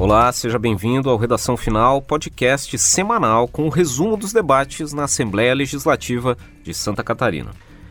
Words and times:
Olá, 0.00 0.32
seja 0.32 0.58
bem-vindo 0.58 1.10
ao 1.10 1.18
Redação 1.18 1.58
Final, 1.58 2.00
podcast 2.00 2.78
semanal 2.78 3.46
com 3.46 3.66
o 3.66 3.68
resumo 3.68 4.16
dos 4.16 4.32
debates 4.32 4.94
na 4.94 5.04
Assembleia 5.04 5.52
Legislativa 5.52 6.38
de 6.62 6.72
Santa 6.72 7.04
Catarina. 7.04 7.50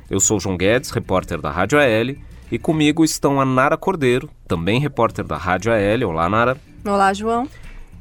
Eu 0.09 0.19
sou 0.19 0.39
João 0.39 0.57
Guedes, 0.57 0.89
repórter 0.89 1.39
da 1.39 1.51
Rádio 1.51 1.77
AL, 1.77 2.15
e 2.51 2.57
comigo 2.57 3.05
estão 3.05 3.39
a 3.39 3.45
Nara 3.45 3.77
Cordeiro, 3.77 4.27
também 4.47 4.79
repórter 4.79 5.23
da 5.23 5.37
Rádio 5.37 5.71
AL. 5.71 6.09
Olá, 6.09 6.27
Nara. 6.27 6.57
Olá, 6.83 7.13
João. 7.13 7.47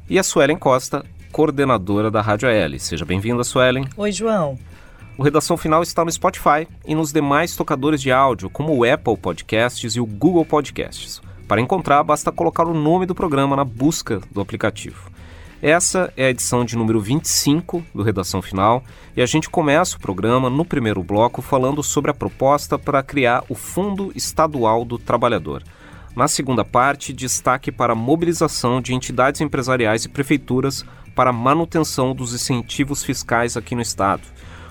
E 0.08 0.18
a 0.18 0.22
Suelen 0.22 0.56
Costa, 0.56 1.04
coordenadora 1.30 2.10
da 2.10 2.22
Rádio 2.22 2.48
AL. 2.48 2.78
Seja 2.78 3.04
bem-vinda, 3.04 3.44
Suelen. 3.44 3.84
Oi, 3.94 4.10
João. 4.10 4.58
O 5.18 5.22
Redação 5.22 5.58
Final 5.58 5.82
está 5.82 6.02
no 6.02 6.10
Spotify 6.10 6.66
e 6.86 6.94
nos 6.94 7.12
demais 7.12 7.54
tocadores 7.54 8.00
de 8.00 8.10
áudio, 8.10 8.48
como 8.48 8.74
o 8.74 8.90
Apple 8.90 9.18
Podcasts 9.18 9.96
e 9.96 10.00
o 10.00 10.06
Google 10.06 10.46
Podcasts. 10.46 11.20
Para 11.48 11.62
encontrar, 11.62 12.02
basta 12.02 12.30
colocar 12.30 12.66
o 12.68 12.74
nome 12.74 13.06
do 13.06 13.14
programa 13.14 13.56
na 13.56 13.64
busca 13.64 14.20
do 14.30 14.38
aplicativo. 14.38 15.10
Essa 15.62 16.12
é 16.14 16.26
a 16.26 16.30
edição 16.30 16.62
de 16.62 16.76
número 16.76 17.00
25 17.00 17.82
do 17.94 18.02
Redação 18.02 18.42
Final 18.42 18.84
e 19.16 19.22
a 19.22 19.26
gente 19.26 19.48
começa 19.48 19.96
o 19.96 20.00
programa 20.00 20.50
no 20.50 20.62
primeiro 20.62 21.02
bloco 21.02 21.40
falando 21.40 21.82
sobre 21.82 22.10
a 22.10 22.14
proposta 22.14 22.78
para 22.78 23.02
criar 23.02 23.42
o 23.48 23.54
Fundo 23.54 24.12
Estadual 24.14 24.84
do 24.84 24.98
Trabalhador. 24.98 25.64
Na 26.14 26.28
segunda 26.28 26.66
parte, 26.66 27.14
destaque 27.14 27.72
para 27.72 27.94
a 27.94 27.96
mobilização 27.96 28.80
de 28.80 28.92
entidades 28.92 29.40
empresariais 29.40 30.04
e 30.04 30.08
prefeituras 30.08 30.84
para 31.14 31.30
a 31.30 31.32
manutenção 31.32 32.14
dos 32.14 32.34
incentivos 32.34 33.02
fiscais 33.02 33.56
aqui 33.56 33.74
no 33.74 33.80
estado. 33.80 34.22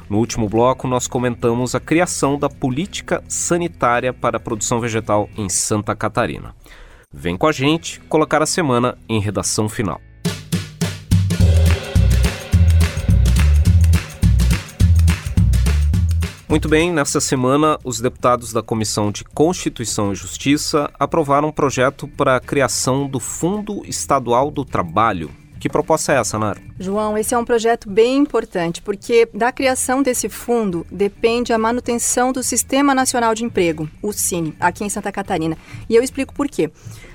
No 0.09 0.19
último 0.19 0.47
bloco, 0.47 0.87
nós 0.87 1.05
comentamos 1.05 1.75
a 1.75 1.79
criação 1.79 2.39
da 2.39 2.49
política 2.49 3.21
sanitária 3.27 4.13
para 4.13 4.37
a 4.37 4.39
produção 4.39 4.79
vegetal 4.79 5.29
em 5.37 5.49
Santa 5.49 5.93
Catarina. 5.95 6.55
Vem 7.13 7.35
com 7.35 7.47
a 7.47 7.51
gente 7.51 7.99
colocar 8.01 8.41
a 8.41 8.45
semana 8.45 8.97
em 9.09 9.19
redação 9.19 9.67
final. 9.67 9.99
Muito 16.47 16.69
bem, 16.69 16.93
nessa 16.93 17.19
semana, 17.19 17.77
os 17.83 17.99
deputados 17.99 18.53
da 18.53 18.63
Comissão 18.63 19.11
de 19.11 19.25
Constituição 19.25 20.13
e 20.13 20.15
Justiça 20.15 20.89
aprovaram 20.97 21.49
um 21.49 21.51
projeto 21.51 22.07
para 22.07 22.37
a 22.37 22.39
criação 22.39 23.09
do 23.09 23.19
Fundo 23.19 23.81
Estadual 23.85 24.49
do 24.49 24.63
Trabalho. 24.63 25.29
Que 25.59 25.69
proposta 25.69 26.13
é 26.13 26.19
essa, 26.19 26.37
Nara? 26.37 26.61
João, 26.79 27.17
esse 27.17 27.33
é 27.33 27.37
um 27.37 27.45
projeto 27.45 27.89
bem 27.89 28.17
importante, 28.17 28.79
porque 28.81 29.27
da 29.33 29.51
criação 29.51 30.03
desse 30.03 30.29
fundo 30.29 30.85
depende 30.91 31.51
a 31.51 31.57
manutenção 31.57 32.31
do 32.31 32.43
Sistema 32.43 32.93
Nacional 32.93 33.33
de 33.33 33.43
Emprego, 33.43 33.89
o 34.01 34.13
Cine, 34.13 34.55
aqui 34.59 34.83
em 34.83 34.89
Santa 34.89 35.11
Catarina. 35.11 35.57
E 35.89 35.95
eu 35.95 36.03
explico 36.03 36.31
por 36.33 36.47
quê. 36.47 36.69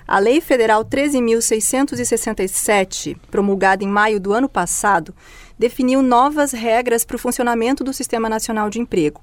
A 0.06 0.18
Lei 0.18 0.40
Federal 0.40 0.84
13.667, 0.84 3.16
promulgada 3.30 3.84
em 3.84 3.88
maio 3.88 4.18
do 4.20 4.32
ano 4.32 4.48
passado, 4.48 5.14
definiu 5.58 6.02
novas 6.02 6.52
regras 6.52 7.04
para 7.04 7.14
o 7.14 7.18
funcionamento 7.18 7.84
do 7.84 7.92
Sistema 7.92 8.28
Nacional 8.28 8.68
de 8.68 8.80
Emprego. 8.80 9.20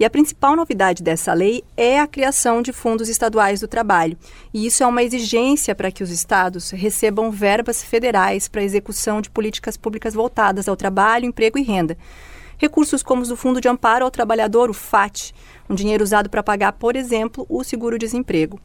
E 0.00 0.04
a 0.04 0.08
principal 0.08 0.56
novidade 0.56 1.02
dessa 1.02 1.34
lei 1.34 1.62
é 1.76 2.00
a 2.00 2.06
criação 2.06 2.62
de 2.62 2.72
fundos 2.72 3.10
estaduais 3.10 3.60
do 3.60 3.68
trabalho. 3.68 4.16
E 4.52 4.64
isso 4.64 4.82
é 4.82 4.86
uma 4.86 5.02
exigência 5.02 5.74
para 5.74 5.90
que 5.90 6.02
os 6.02 6.08
estados 6.08 6.70
recebam 6.70 7.30
verbas 7.30 7.84
federais 7.84 8.48
para 8.48 8.62
a 8.62 8.64
execução 8.64 9.20
de 9.20 9.28
políticas 9.28 9.76
públicas 9.76 10.14
voltadas 10.14 10.68
ao 10.68 10.74
trabalho, 10.74 11.26
emprego 11.26 11.58
e 11.58 11.62
renda. 11.62 11.98
Recursos 12.56 13.02
como 13.02 13.20
os 13.20 13.28
do 13.28 13.36
Fundo 13.36 13.60
de 13.60 13.68
Amparo 13.68 14.06
ao 14.06 14.10
Trabalhador, 14.10 14.70
o 14.70 14.74
FAT, 14.74 15.34
um 15.68 15.74
dinheiro 15.74 16.02
usado 16.02 16.30
para 16.30 16.42
pagar, 16.42 16.72
por 16.72 16.96
exemplo, 16.96 17.44
o 17.46 17.62
seguro-desemprego. 17.62 18.58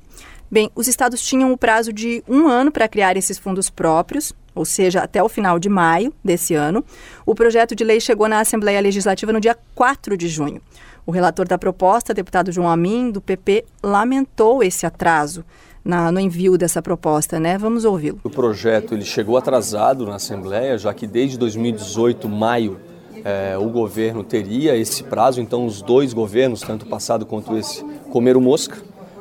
Bem, 0.49 0.71
os 0.73 0.87
estados 0.87 1.21
tinham 1.21 1.51
o 1.51 1.57
prazo 1.57 1.91
de 1.91 2.23
um 2.29 2.47
ano 2.47 2.71
para 2.71 2.87
criar 2.87 3.17
esses 3.17 3.37
fundos 3.37 3.69
próprios, 3.69 4.31
ou 4.53 4.63
seja, 4.63 5.01
até 5.01 5.21
o 5.21 5.27
final 5.27 5.59
de 5.59 5.67
maio 5.67 6.13
desse 6.23 6.53
ano. 6.53 6.85
O 7.25 7.35
projeto 7.35 7.75
de 7.75 7.83
lei 7.83 7.99
chegou 7.99 8.29
na 8.29 8.39
Assembleia 8.39 8.79
Legislativa 8.79 9.33
no 9.33 9.41
dia 9.41 9.57
4 9.75 10.15
de 10.15 10.29
junho. 10.29 10.61
O 11.05 11.11
relator 11.11 11.47
da 11.47 11.57
proposta, 11.57 12.13
deputado 12.13 12.51
João 12.51 12.67
Amin, 12.67 13.11
do 13.11 13.21
PP, 13.21 13.65
lamentou 13.83 14.63
esse 14.63 14.85
atraso. 14.85 15.45
Na, 15.83 16.11
no 16.11 16.19
envio 16.19 16.57
dessa 16.57 16.81
proposta, 16.81 17.39
né? 17.39 17.59
Vamos 17.59 17.85
ouvi-lo. 17.85 18.19
O 18.23 18.29
projeto 18.29 18.95
ele 18.95 19.05
chegou 19.05 19.37
atrasado 19.37 20.03
na 20.07 20.15
Assembleia, 20.15 20.79
já 20.79 20.91
que 20.91 21.05
desde 21.05 21.37
2018, 21.37 22.27
maio, 22.27 22.79
eh, 23.23 23.55
o 23.55 23.69
governo 23.69 24.23
teria 24.23 24.75
esse 24.75 25.03
prazo, 25.03 25.39
então 25.39 25.63
os 25.63 25.83
dois 25.83 26.11
governos, 26.11 26.61
tanto 26.61 26.87
o 26.87 26.89
passado 26.89 27.23
quanto 27.23 27.55
esse, 27.55 27.83
comeram 28.09 28.41
mosca 28.41 28.77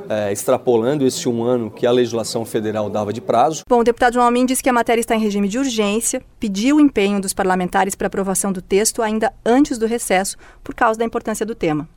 é, 0.09 0.33
extrapolando 0.33 1.07
esse 1.07 1.29
um 1.29 1.43
ano 1.43 1.71
que 1.71 1.87
a 1.87 1.91
legislação 1.91 2.45
federal 2.45 2.89
dava 2.89 3.13
de 3.13 3.21
prazo. 3.21 3.63
Bom, 3.69 3.81
o 3.81 3.85
deputado 3.85 4.15
João 4.15 4.27
Almin 4.27 4.47
disse 4.47 4.63
que 4.63 4.69
a 4.69 4.73
matéria 4.73 5.01
está 5.01 5.15
em 5.15 5.21
regime 5.21 5.49
de 5.49 5.59
urgência, 5.59 6.23
pediu 6.39 6.77
o 6.77 6.81
empenho 6.81 7.21
dos 7.21 7.33
parlamentares 7.33 7.95
para 7.95 8.07
aprovação 8.07 8.53
do 8.53 8.63
texto 8.63 9.03
ainda 9.03 9.33
antes 9.45 9.79
do 9.79 9.87
recesso, 9.87 10.37
por 10.63 10.75
causa 10.75 10.99
da 10.99 11.05
importância 11.05 11.45
do 11.45 11.55
tema. 11.55 11.89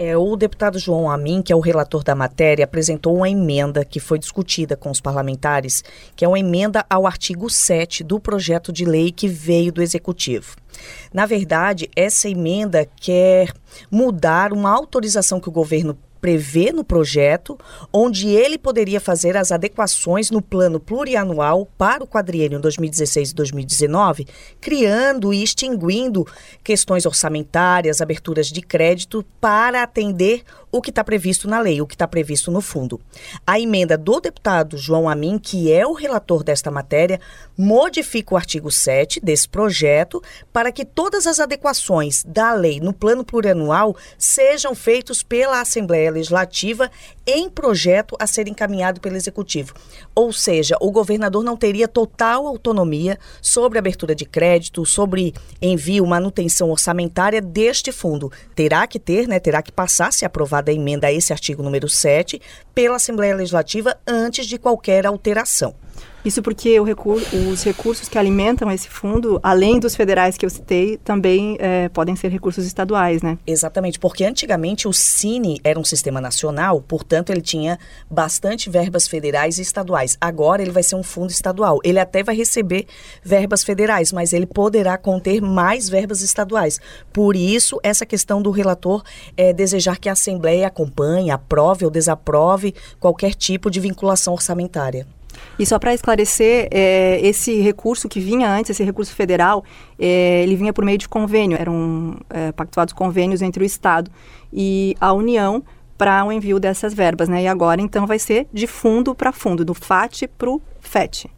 É, 0.00 0.16
o 0.16 0.36
deputado 0.36 0.78
João 0.78 1.10
Amin, 1.10 1.42
que 1.42 1.52
é 1.52 1.56
o 1.56 1.60
relator 1.60 2.04
da 2.04 2.14
matéria, 2.14 2.64
apresentou 2.64 3.16
uma 3.16 3.28
emenda 3.28 3.84
que 3.84 3.98
foi 3.98 4.16
discutida 4.16 4.76
com 4.76 4.92
os 4.92 5.00
parlamentares, 5.00 5.82
que 6.14 6.24
é 6.24 6.28
uma 6.28 6.38
emenda 6.38 6.86
ao 6.88 7.04
artigo 7.04 7.50
7 7.50 8.04
do 8.04 8.20
projeto 8.20 8.72
de 8.72 8.84
lei 8.84 9.10
que 9.10 9.26
veio 9.26 9.72
do 9.72 9.82
Executivo. 9.82 10.54
Na 11.12 11.26
verdade, 11.26 11.90
essa 11.96 12.28
emenda 12.28 12.88
quer 13.00 13.52
mudar 13.90 14.52
uma 14.52 14.70
autorização 14.70 15.40
que 15.40 15.48
o 15.48 15.52
governo 15.52 15.98
prevê 16.20 16.72
no 16.72 16.84
projeto, 16.84 17.58
onde 17.92 18.28
ele 18.28 18.58
poderia 18.58 19.00
fazer 19.00 19.36
as 19.36 19.52
adequações 19.52 20.30
no 20.30 20.42
plano 20.42 20.80
plurianual 20.80 21.66
para 21.76 22.02
o 22.02 22.06
quadriênio 22.06 22.60
2016 22.60 23.30
e 23.30 23.34
2019, 23.34 24.26
criando 24.60 25.32
e 25.32 25.42
extinguindo 25.42 26.26
questões 26.62 27.06
orçamentárias, 27.06 28.00
aberturas 28.00 28.48
de 28.48 28.60
crédito 28.60 29.24
para 29.40 29.82
atender 29.82 30.42
o 30.70 30.82
que 30.82 30.90
está 30.90 31.02
previsto 31.02 31.48
na 31.48 31.60
lei, 31.60 31.80
o 31.80 31.86
que 31.86 31.94
está 31.94 32.06
previsto 32.06 32.50
no 32.50 32.60
fundo. 32.60 33.00
A 33.46 33.58
emenda 33.58 33.96
do 33.96 34.20
deputado 34.20 34.76
João 34.76 35.08
Amin, 35.08 35.38
que 35.38 35.72
é 35.72 35.86
o 35.86 35.94
relator 35.94 36.44
desta 36.44 36.70
matéria, 36.70 37.20
modifica 37.56 38.34
o 38.34 38.36
artigo 38.36 38.70
7 38.70 39.20
desse 39.20 39.48
projeto 39.48 40.22
para 40.52 40.70
que 40.70 40.84
todas 40.84 41.26
as 41.26 41.40
adequações 41.40 42.22
da 42.24 42.52
lei 42.52 42.80
no 42.80 42.92
plano 42.92 43.24
plurianual 43.24 43.96
sejam 44.18 44.74
feitas 44.74 45.22
pela 45.22 45.60
Assembleia 45.60 46.07
Legislativa 46.10 46.90
em 47.26 47.48
projeto 47.48 48.16
a 48.18 48.26
ser 48.26 48.48
encaminhado 48.48 49.00
pelo 49.00 49.16
Executivo. 49.16 49.74
Ou 50.14 50.32
seja, 50.32 50.76
o 50.80 50.90
governador 50.90 51.44
não 51.44 51.56
teria 51.56 51.88
total 51.88 52.46
autonomia 52.46 53.18
sobre 53.40 53.78
abertura 53.78 54.14
de 54.14 54.24
crédito, 54.24 54.84
sobre 54.84 55.34
envio, 55.60 56.06
manutenção 56.06 56.70
orçamentária 56.70 57.40
deste 57.40 57.92
fundo. 57.92 58.30
Terá 58.54 58.86
que 58.86 58.98
ter, 58.98 59.26
né, 59.26 59.38
terá 59.38 59.62
que 59.62 59.72
passar, 59.72 60.12
se 60.12 60.24
aprovada 60.24 60.70
a 60.70 60.74
emenda 60.74 61.06
a 61.06 61.12
esse 61.12 61.32
artigo 61.32 61.62
número 61.62 61.88
7 61.88 62.40
pela 62.74 62.96
Assembleia 62.96 63.34
Legislativa 63.34 63.98
antes 64.06 64.46
de 64.46 64.58
qualquer 64.58 65.06
alteração. 65.06 65.74
Isso 66.24 66.42
porque 66.42 66.80
recur 66.82 67.22
os 67.32 67.62
recursos 67.62 68.08
que 68.08 68.18
alimentam 68.18 68.70
esse 68.70 68.88
fundo, 68.88 69.38
além 69.42 69.78
dos 69.78 69.94
federais 69.94 70.36
que 70.36 70.44
eu 70.44 70.50
citei, 70.50 70.96
também 70.98 71.56
é, 71.60 71.88
podem 71.88 72.16
ser 72.16 72.28
recursos 72.28 72.66
estaduais, 72.66 73.22
né? 73.22 73.38
Exatamente, 73.46 73.98
porque 73.98 74.24
antigamente 74.24 74.88
o 74.88 74.92
Cine 74.92 75.60
era 75.62 75.78
um 75.78 75.84
sistema 75.84 76.20
nacional, 76.20 76.82
portanto 76.82 77.30
ele 77.30 77.40
tinha 77.40 77.78
bastante 78.10 78.68
verbas 78.68 79.06
federais 79.06 79.58
e 79.58 79.62
estaduais. 79.62 80.18
Agora 80.20 80.60
ele 80.60 80.70
vai 80.70 80.82
ser 80.82 80.96
um 80.96 81.02
fundo 81.02 81.30
estadual. 81.30 81.78
Ele 81.84 81.98
até 81.98 82.22
vai 82.22 82.36
receber 82.36 82.86
verbas 83.22 83.64
federais, 83.64 84.12
mas 84.12 84.32
ele 84.32 84.46
poderá 84.46 84.98
conter 84.98 85.40
mais 85.40 85.88
verbas 85.88 86.20
estaduais. 86.20 86.80
Por 87.12 87.36
isso, 87.36 87.78
essa 87.82 88.04
questão 88.04 88.42
do 88.42 88.50
relator 88.50 89.02
é 89.36 89.52
desejar 89.52 89.98
que 89.98 90.08
a 90.08 90.12
Assembleia 90.12 90.66
acompanhe, 90.66 91.30
aprove 91.30 91.84
ou 91.84 91.90
desaprove 91.90 92.74
qualquer 93.00 93.34
tipo 93.34 93.70
de 93.70 93.80
vinculação 93.80 94.34
orçamentária. 94.34 95.06
E 95.58 95.66
só 95.66 95.78
para 95.78 95.94
esclarecer, 95.94 96.68
é, 96.70 97.20
esse 97.22 97.60
recurso 97.60 98.08
que 98.08 98.20
vinha 98.20 98.50
antes, 98.50 98.70
esse 98.70 98.84
recurso 98.84 99.14
federal, 99.14 99.64
é, 99.98 100.42
ele 100.42 100.56
vinha 100.56 100.72
por 100.72 100.84
meio 100.84 100.98
de 100.98 101.08
convênio, 101.08 101.58
eram 101.60 102.16
é, 102.30 102.52
pactuados 102.52 102.94
convênios 102.94 103.42
entre 103.42 103.62
o 103.62 103.66
Estado 103.66 104.10
e 104.52 104.96
a 105.00 105.12
União 105.12 105.62
para 105.96 106.24
o 106.24 106.30
envio 106.30 106.60
dessas 106.60 106.94
verbas, 106.94 107.28
né? 107.28 107.42
E 107.42 107.48
agora, 107.48 107.80
então, 107.80 108.06
vai 108.06 108.20
ser 108.20 108.46
de 108.52 108.68
fundo 108.68 109.14
para 109.14 109.32
fundo, 109.32 109.64
do 109.64 109.74
FAT 109.74 110.28
para 110.38 110.48
o 110.48 110.62
FET. 110.80 111.28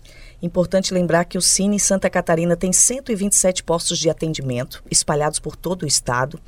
Importante 0.43 0.95
lembrar 0.95 1.25
que 1.25 1.37
o 1.37 1.43
Cine 1.43 1.79
Santa 1.79 2.09
Catarina 2.09 2.57
tem 2.57 2.73
127 2.73 3.63
postos 3.63 3.99
de 3.99 4.09
atendimento 4.09 4.83
espalhados 4.91 5.39
por 5.39 5.55
todo 5.55 5.83
o 5.83 5.87
estado. 5.87 6.41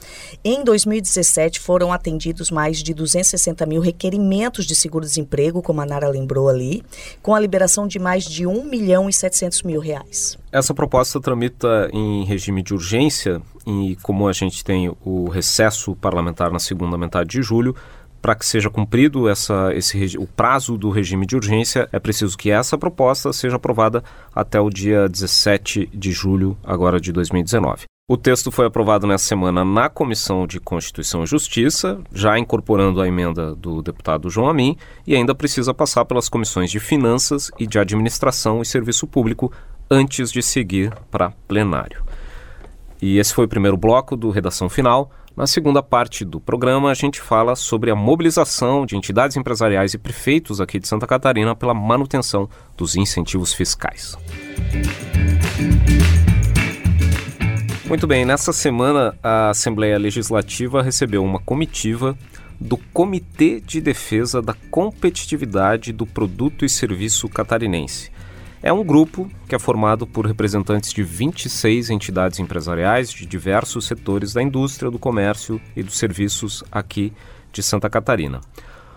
Em 0.42 0.64
2017 0.64 1.60
foram 1.60 1.92
atendidos 1.92 2.50
mais 2.50 2.82
de 2.82 2.94
260 2.94 3.66
mil 3.66 3.80
requerimentos 3.80 4.64
de 4.64 4.74
seguro-desemprego, 4.74 5.62
como 5.62 5.80
a 5.80 5.86
Nara 5.86 6.08
lembrou 6.08 6.48
ali, 6.48 6.82
com 7.20 7.34
a 7.34 7.40
liberação 7.40 7.86
de 7.86 7.98
mais 7.98 8.24
de 8.24 8.46
1 8.46 8.64
milhão 8.64 9.08
e 9.08 9.12
700 9.12 9.62
mil 9.62 9.80
reais. 9.80 10.38
Essa 10.50 10.74
proposta 10.74 11.20
tramita 11.20 11.88
em 11.92 12.24
regime 12.24 12.62
de 12.62 12.74
urgência 12.74 13.40
e 13.66 13.96
como 14.02 14.26
a 14.28 14.32
gente 14.32 14.64
tem 14.64 14.94
o 15.04 15.28
recesso 15.28 15.94
parlamentar 15.96 16.50
na 16.50 16.58
segunda 16.58 16.98
metade 16.98 17.30
de 17.30 17.42
julho, 17.42 17.74
para 18.22 18.36
que 18.36 18.46
seja 18.46 18.70
cumprido 18.70 19.28
essa, 19.28 19.74
esse, 19.74 20.16
o 20.16 20.26
prazo 20.26 20.78
do 20.78 20.88
regime 20.90 21.26
de 21.26 21.34
urgência, 21.34 21.88
é 21.92 21.98
preciso 21.98 22.38
que 22.38 22.52
essa 22.52 22.78
proposta 22.78 23.32
seja 23.32 23.56
aprovada 23.56 24.02
até 24.32 24.60
o 24.60 24.70
dia 24.70 25.08
17 25.08 25.90
de 25.92 26.12
julho 26.12 26.56
agora 26.62 27.00
de 27.00 27.12
2019. 27.12 27.84
O 28.08 28.16
texto 28.16 28.50
foi 28.50 28.66
aprovado 28.66 29.06
nessa 29.06 29.24
semana 29.24 29.64
na 29.64 29.88
Comissão 29.88 30.46
de 30.46 30.60
Constituição 30.60 31.24
e 31.24 31.26
Justiça, 31.26 31.98
já 32.12 32.38
incorporando 32.38 33.00
a 33.00 33.08
emenda 33.08 33.54
do 33.54 33.82
deputado 33.82 34.30
João 34.30 34.48
Amin, 34.48 34.76
e 35.06 35.16
ainda 35.16 35.34
precisa 35.34 35.74
passar 35.74 36.04
pelas 36.04 36.28
comissões 36.28 36.70
de 36.70 36.78
Finanças 36.78 37.50
e 37.58 37.66
de 37.66 37.78
Administração 37.78 38.60
e 38.62 38.66
Serviço 38.66 39.06
Público 39.06 39.52
antes 39.90 40.30
de 40.30 40.42
seguir 40.42 40.92
para 41.10 41.32
plenário. 41.48 42.04
E 43.00 43.18
esse 43.18 43.34
foi 43.34 43.46
o 43.46 43.48
primeiro 43.48 43.76
bloco 43.76 44.16
do 44.16 44.30
Redação 44.30 44.68
Final. 44.68 45.10
Na 45.34 45.46
segunda 45.46 45.82
parte 45.82 46.26
do 46.26 46.38
programa, 46.38 46.90
a 46.90 46.94
gente 46.94 47.18
fala 47.18 47.56
sobre 47.56 47.90
a 47.90 47.96
mobilização 47.96 48.84
de 48.84 48.96
entidades 48.96 49.34
empresariais 49.34 49.94
e 49.94 49.98
prefeitos 49.98 50.60
aqui 50.60 50.78
de 50.78 50.86
Santa 50.86 51.06
Catarina 51.06 51.56
pela 51.56 51.72
manutenção 51.72 52.50
dos 52.76 52.96
incentivos 52.96 53.54
fiscais. 53.54 54.14
Muito 57.88 58.06
bem, 58.06 58.26
nessa 58.26 58.52
semana 58.52 59.16
a 59.22 59.50
Assembleia 59.50 59.98
Legislativa 59.98 60.82
recebeu 60.82 61.24
uma 61.24 61.38
comitiva 61.38 62.16
do 62.60 62.76
Comitê 62.76 63.58
de 63.58 63.80
Defesa 63.80 64.42
da 64.42 64.54
Competitividade 64.70 65.92
do 65.92 66.06
Produto 66.06 66.64
e 66.64 66.68
Serviço 66.68 67.26
Catarinense. 67.28 68.11
É 68.62 68.72
um 68.72 68.84
grupo 68.84 69.28
que 69.48 69.56
é 69.56 69.58
formado 69.58 70.06
por 70.06 70.24
representantes 70.24 70.92
de 70.92 71.02
26 71.02 71.90
entidades 71.90 72.38
empresariais 72.38 73.10
de 73.10 73.26
diversos 73.26 73.86
setores 73.86 74.32
da 74.32 74.42
indústria, 74.42 74.88
do 74.88 75.00
comércio 75.00 75.60
e 75.74 75.82
dos 75.82 75.98
serviços 75.98 76.62
aqui 76.70 77.12
de 77.52 77.60
Santa 77.60 77.90
Catarina. 77.90 78.40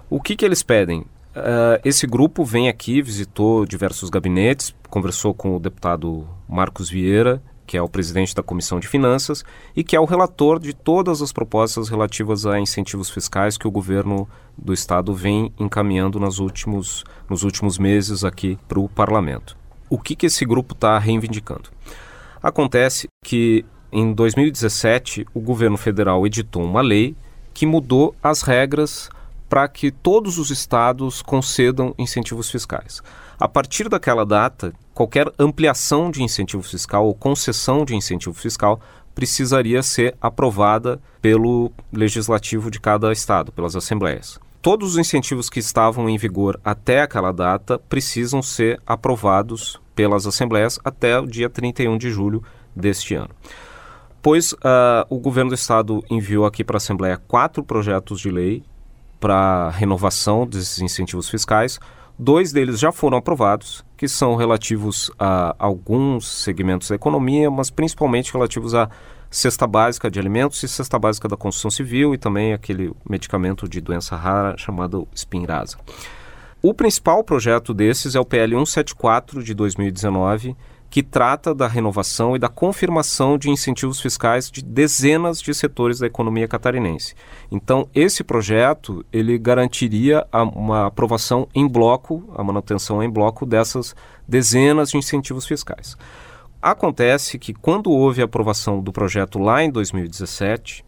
O 0.07 0.21
que, 0.21 0.35
que 0.35 0.45
eles 0.45 0.61
pedem? 0.61 1.01
Uh, 1.01 1.81
esse 1.83 2.05
grupo 2.05 2.45
vem 2.45 2.69
aqui, 2.69 3.01
visitou 3.01 3.65
diversos 3.65 4.11
gabinetes, 4.11 4.73
conversou 4.87 5.33
com 5.33 5.55
o 5.55 5.59
deputado 5.59 6.27
Marcos 6.47 6.87
Vieira 6.87 7.41
que 7.65 7.77
é 7.77 7.81
o 7.81 7.89
presidente 7.89 8.35
da 8.35 8.43
Comissão 8.43 8.79
de 8.79 8.87
Finanças 8.87 9.43
e 9.75 9.83
que 9.83 9.95
é 9.95 9.99
o 9.99 10.05
relator 10.05 10.59
de 10.59 10.73
todas 10.73 11.21
as 11.21 11.31
propostas 11.31 11.89
relativas 11.89 12.45
a 12.45 12.59
incentivos 12.59 13.09
fiscais 13.09 13.57
que 13.57 13.67
o 13.67 13.71
governo 13.71 14.27
do 14.57 14.73
estado 14.73 15.13
vem 15.13 15.51
encaminhando 15.59 16.19
nos 16.19 16.39
últimos, 16.39 17.03
nos 17.29 17.43
últimos 17.43 17.77
meses 17.77 18.23
aqui 18.23 18.57
para 18.67 18.79
o 18.79 18.87
parlamento. 18.87 19.57
O 19.89 19.99
que, 19.99 20.15
que 20.15 20.25
esse 20.25 20.45
grupo 20.45 20.73
está 20.73 20.97
reivindicando? 20.97 21.69
Acontece 22.41 23.07
que 23.23 23.65
em 23.91 24.13
2017 24.13 25.25
o 25.33 25.39
governo 25.39 25.77
federal 25.77 26.25
editou 26.25 26.63
uma 26.63 26.81
lei 26.81 27.15
que 27.53 27.65
mudou 27.65 28.15
as 28.21 28.41
regras 28.41 29.09
para 29.47 29.67
que 29.67 29.91
todos 29.91 30.37
os 30.37 30.49
estados 30.49 31.21
concedam 31.21 31.93
incentivos 31.97 32.49
fiscais. 32.49 33.01
A 33.39 33.47
partir 33.47 33.87
daquela 33.87 34.25
data, 34.25 34.73
qualquer 34.95 35.31
ampliação 35.37 36.09
de 36.09 36.23
incentivo 36.23 36.63
fiscal 36.63 37.05
ou 37.05 37.13
concessão 37.13 37.83
de 37.83 37.93
incentivo 37.93 38.33
fiscal 38.33 38.79
precisaria 39.13 39.83
ser 39.83 40.15
aprovada 40.19 40.99
pelo 41.21 41.71
legislativo 41.91 42.71
de 42.71 42.79
cada 42.79 43.11
estado, 43.11 43.51
pelas 43.51 43.75
assembleias. 43.75 44.39
Todos 44.61 44.93
os 44.93 44.97
incentivos 44.97 45.49
que 45.49 45.59
estavam 45.59 46.09
em 46.09 46.17
vigor 46.17 46.59
até 46.63 47.01
aquela 47.01 47.31
data 47.31 47.77
precisam 47.77 48.41
ser 48.41 48.81
aprovados 48.87 49.79
pelas 49.93 50.25
assembleias 50.25 50.79
até 50.83 51.19
o 51.19 51.27
dia 51.27 51.49
31 51.49 51.97
de 51.97 52.09
julho 52.09 52.41
deste 52.75 53.15
ano. 53.15 53.29
Pois 54.21 54.53
uh, 54.53 55.05
o 55.07 55.19
governo 55.19 55.51
do 55.51 55.55
estado 55.55 56.03
enviou 56.09 56.45
aqui 56.45 56.63
para 56.63 56.77
a 56.77 56.79
Assembleia 56.79 57.21
quatro 57.27 57.63
projetos 57.63 58.19
de 58.19 58.31
lei 58.31 58.63
para 59.19 59.69
renovação 59.69 60.47
desses 60.47 60.79
incentivos 60.81 61.29
fiscais. 61.29 61.79
Dois 62.17 62.53
deles 62.53 62.79
já 62.79 62.93
foram 62.93 63.17
aprovados, 63.17 63.83
que 63.97 64.07
são 64.07 64.35
relativos 64.35 65.11
a 65.19 65.53
alguns 65.59 66.25
segmentos 66.27 66.87
da 66.87 66.95
economia, 66.95 67.51
mas 67.51 67.69
principalmente 67.69 68.31
relativos 68.31 68.73
à 68.73 68.89
cesta 69.29 69.67
básica 69.67 70.09
de 70.09 70.17
alimentos 70.17 70.63
e 70.63 70.67
cesta 70.67 70.97
básica 70.97 71.27
da 71.27 71.35
construção 71.35 71.69
civil 71.69 72.13
e 72.13 72.17
também 72.17 72.53
aquele 72.53 72.93
medicamento 73.09 73.67
de 73.67 73.81
doença 73.81 74.15
rara 74.15 74.55
chamado 74.57 75.05
Spinraza. 75.13 75.77
O 76.61 76.73
principal 76.73 77.21
projeto 77.21 77.73
desses 77.73 78.15
é 78.15 78.19
o 78.19 78.25
PL 78.25 78.53
174 78.53 79.43
de 79.43 79.53
2019, 79.53 80.55
que 80.95 81.03
trata 81.03 81.53
da 81.53 81.67
renovação 81.67 82.37
e 82.37 82.39
da 82.39 82.47
confirmação 82.47 83.37
de 83.37 83.49
incentivos 83.49 83.99
fiscais 83.99 84.49
de 84.49 84.63
dezenas 84.63 85.41
de 85.41 85.53
setores 85.53 85.99
da 85.99 86.07
economia 86.07 86.47
catarinense. 86.47 87.15
Então, 87.51 87.89
esse 87.93 88.23
projeto 88.23 89.05
ele 89.11 89.37
garantiria 89.37 90.25
uma 90.55 90.85
aprovação 90.85 91.49
em 91.53 91.67
bloco, 91.67 92.23
a 92.33 92.41
manutenção 92.41 93.03
em 93.03 93.09
bloco 93.09 93.45
dessas 93.45 93.93
dezenas 94.25 94.91
de 94.91 94.97
incentivos 94.97 95.45
fiscais. 95.45 95.97
Acontece 96.61 97.37
que 97.37 97.53
quando 97.53 97.91
houve 97.91 98.21
a 98.21 98.25
aprovação 98.25 98.81
do 98.81 98.93
projeto 98.93 99.37
lá 99.37 99.61
em 99.61 99.69
2017, 99.69 100.85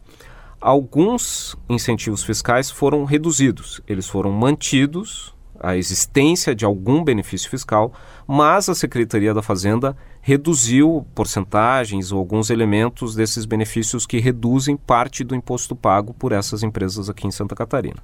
alguns 0.58 1.54
incentivos 1.68 2.24
fiscais 2.24 2.70
foram 2.70 3.04
reduzidos, 3.04 3.82
eles 3.86 4.08
foram 4.08 4.32
mantidos 4.32 5.36
a 5.60 5.76
existência 5.76 6.54
de 6.54 6.64
algum 6.64 7.02
benefício 7.02 7.50
fiscal, 7.50 7.92
mas 8.26 8.68
a 8.68 8.74
Secretaria 8.74 9.34
da 9.34 9.42
Fazenda 9.42 9.96
reduziu 10.20 11.06
porcentagens 11.14 12.12
ou 12.12 12.18
alguns 12.18 12.50
elementos 12.50 13.14
desses 13.14 13.44
benefícios 13.44 14.06
que 14.06 14.18
reduzem 14.18 14.76
parte 14.76 15.24
do 15.24 15.34
imposto 15.34 15.74
pago 15.74 16.12
por 16.14 16.32
essas 16.32 16.62
empresas 16.62 17.08
aqui 17.08 17.26
em 17.26 17.30
Santa 17.30 17.54
Catarina. 17.54 18.02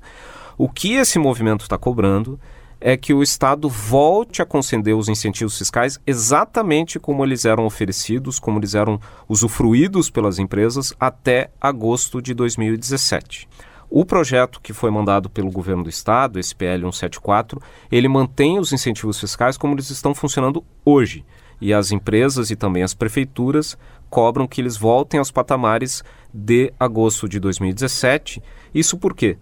O 0.56 0.68
que 0.68 0.94
esse 0.94 1.18
movimento 1.18 1.62
está 1.62 1.76
cobrando 1.76 2.38
é 2.80 2.96
que 2.96 3.14
o 3.14 3.22
Estado 3.22 3.68
volte 3.68 4.42
a 4.42 4.46
conceder 4.46 4.94
os 4.94 5.08
incentivos 5.08 5.56
fiscais 5.56 5.98
exatamente 6.06 6.98
como 6.98 7.24
eles 7.24 7.44
eram 7.44 7.64
oferecidos, 7.64 8.38
como 8.38 8.58
eles 8.58 8.74
eram 8.74 9.00
usufruídos 9.28 10.10
pelas 10.10 10.38
empresas 10.38 10.92
até 11.00 11.50
agosto 11.60 12.20
de 12.20 12.34
2017. 12.34 13.48
O 13.96 14.04
projeto 14.04 14.60
que 14.60 14.72
foi 14.72 14.90
mandado 14.90 15.30
pelo 15.30 15.52
governo 15.52 15.84
do 15.84 15.88
estado, 15.88 16.40
esse 16.40 16.52
PL 16.52 16.82
174, 16.82 17.62
ele 17.92 18.08
mantém 18.08 18.58
os 18.58 18.72
incentivos 18.72 19.20
fiscais 19.20 19.56
como 19.56 19.72
eles 19.72 19.88
estão 19.88 20.12
funcionando 20.12 20.64
hoje. 20.84 21.24
E 21.60 21.72
as 21.72 21.92
empresas 21.92 22.50
e 22.50 22.56
também 22.56 22.82
as 22.82 22.92
prefeituras 22.92 23.78
cobram 24.10 24.48
que 24.48 24.60
eles 24.60 24.76
voltem 24.76 25.20
aos 25.20 25.30
patamares 25.30 26.02
de 26.34 26.72
agosto 26.76 27.28
de 27.28 27.38
2017. 27.38 28.42
Isso 28.74 28.98
por 28.98 29.14
quê? 29.14 29.38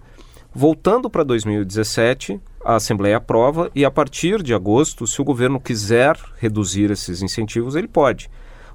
Voltando 0.54 1.08
para 1.08 1.24
2017, 1.24 2.38
a 2.62 2.74
Assembleia 2.74 3.16
aprova 3.16 3.70
e 3.74 3.86
a 3.86 3.90
partir 3.90 4.42
de 4.42 4.52
agosto, 4.52 5.06
se 5.06 5.18
o 5.18 5.24
governo 5.24 5.58
quiser 5.58 6.14
reduzir 6.36 6.90
esses 6.90 7.22
incentivos, 7.22 7.74
ele 7.74 7.88
pode. 7.88 8.28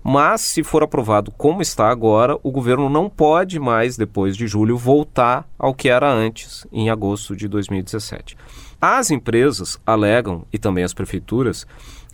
Mas, 0.09 0.39
se 0.39 0.63
for 0.63 0.83
aprovado 0.83 1.31
como 1.31 1.61
está 1.61 1.89
agora, 1.89 2.39
o 2.41 2.49
governo 2.49 2.87
não 2.87 3.09
pode 3.09 3.59
mais, 3.59 3.97
depois 3.97 4.37
de 4.37 4.47
julho, 4.47 4.77
voltar 4.77 5.45
ao 5.59 5.73
que 5.73 5.89
era 5.89 6.09
antes, 6.09 6.65
em 6.71 6.89
agosto 6.89 7.35
de 7.35 7.45
2017. 7.45 8.37
As 8.79 9.11
empresas 9.11 9.77
alegam, 9.85 10.45
e 10.53 10.57
também 10.57 10.85
as 10.85 10.93
prefeituras, 10.93 11.67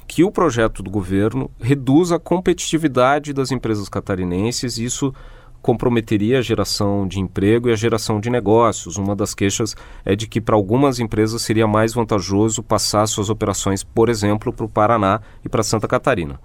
que 0.07 0.23
o 0.23 0.31
projeto 0.31 0.81
do 0.81 0.89
governo 0.89 1.51
reduz 1.61 2.11
a 2.11 2.17
competitividade 2.17 3.31
das 3.31 3.51
empresas 3.51 3.87
catarinenses 3.87 4.79
isso 4.79 5.13
comprometeria 5.61 6.39
a 6.39 6.41
geração 6.41 7.07
de 7.07 7.19
emprego 7.19 7.69
e 7.69 7.73
a 7.73 7.75
geração 7.75 8.19
de 8.19 8.27
negócios. 8.27 8.97
Uma 8.97 9.15
das 9.15 9.35
queixas 9.35 9.75
é 10.03 10.15
de 10.15 10.25
que 10.25 10.41
para 10.41 10.55
algumas 10.55 10.99
empresas 10.99 11.43
seria 11.43 11.67
mais 11.67 11.93
vantajoso 11.93 12.63
passar 12.63 13.05
suas 13.05 13.29
operações, 13.29 13.83
por 13.83 14.09
exemplo, 14.09 14.51
para 14.51 14.65
o 14.65 14.69
Paraná 14.69 15.21
e 15.45 15.47
para 15.47 15.61
Santa 15.61 15.87
Catarina. 15.87 16.39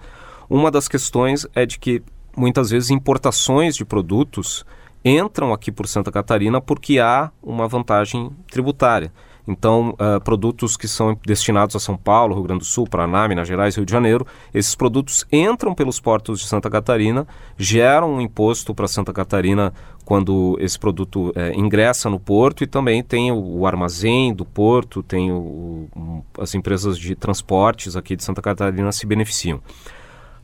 Uma 0.48 0.70
das 0.70 0.88
questões 0.88 1.46
é 1.54 1.66
de 1.66 1.78
que 1.78 2.02
muitas 2.36 2.70
vezes 2.70 2.90
importações 2.90 3.76
de 3.76 3.84
produtos 3.84 4.64
entram 5.04 5.52
aqui 5.52 5.70
por 5.70 5.86
Santa 5.86 6.10
Catarina 6.10 6.60
porque 6.60 6.98
há 6.98 7.30
uma 7.42 7.68
vantagem 7.68 8.30
tributária. 8.50 9.12
Então, 9.46 9.94
uh, 9.94 10.20
produtos 10.22 10.76
que 10.76 10.86
são 10.86 11.18
destinados 11.24 11.74
a 11.74 11.80
São 11.80 11.96
Paulo, 11.96 12.34
Rio 12.34 12.42
Grande 12.42 12.58
do 12.60 12.64
Sul, 12.66 12.86
Paraná, 12.86 13.26
Minas 13.26 13.48
Gerais, 13.48 13.74
Rio 13.74 13.86
de 13.86 13.90
Janeiro, 13.90 14.26
esses 14.52 14.74
produtos 14.74 15.24
entram 15.32 15.74
pelos 15.74 15.98
portos 15.98 16.40
de 16.40 16.46
Santa 16.46 16.68
Catarina, 16.68 17.26
geram 17.56 18.12
um 18.12 18.20
imposto 18.20 18.74
para 18.74 18.86
Santa 18.86 19.10
Catarina 19.10 19.72
quando 20.04 20.58
esse 20.60 20.78
produto 20.78 21.32
é, 21.34 21.54
ingressa 21.54 22.10
no 22.10 22.20
porto 22.20 22.62
e 22.62 22.66
também 22.66 23.02
tem 23.02 23.32
o, 23.32 23.38
o 23.38 23.66
armazém 23.66 24.34
do 24.34 24.44
porto, 24.44 25.02
tem 25.02 25.32
o, 25.32 25.88
o, 25.96 26.24
as 26.38 26.54
empresas 26.54 26.98
de 26.98 27.14
transportes 27.14 27.96
aqui 27.96 28.16
de 28.16 28.24
Santa 28.24 28.42
Catarina 28.42 28.92
se 28.92 29.06
beneficiam. 29.06 29.62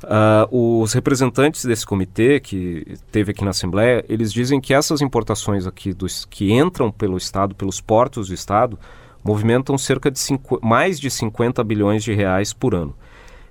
Uh, 0.04 0.82
os 0.82 0.92
representantes 0.92 1.64
desse 1.64 1.86
comitê 1.86 2.38
que 2.38 2.96
teve 3.10 3.32
aqui 3.32 3.42
na 3.44 3.50
Assembleia, 3.50 4.04
eles 4.08 4.32
dizem 4.32 4.60
que 4.60 4.74
essas 4.74 5.00
importações 5.00 5.66
aqui 5.66 5.92
dos, 5.92 6.24
que 6.26 6.52
entram 6.52 6.90
pelo 6.90 7.16
Estado, 7.16 7.54
pelos 7.54 7.80
portos 7.80 8.28
do 8.28 8.34
Estado, 8.34 8.78
movimentam 9.22 9.78
cerca 9.78 10.10
de 10.10 10.18
cinco, 10.18 10.60
mais 10.62 11.00
de 11.00 11.10
50 11.10 11.64
bilhões 11.64 12.04
de 12.04 12.12
reais 12.12 12.52
por 12.52 12.74
ano. 12.74 12.94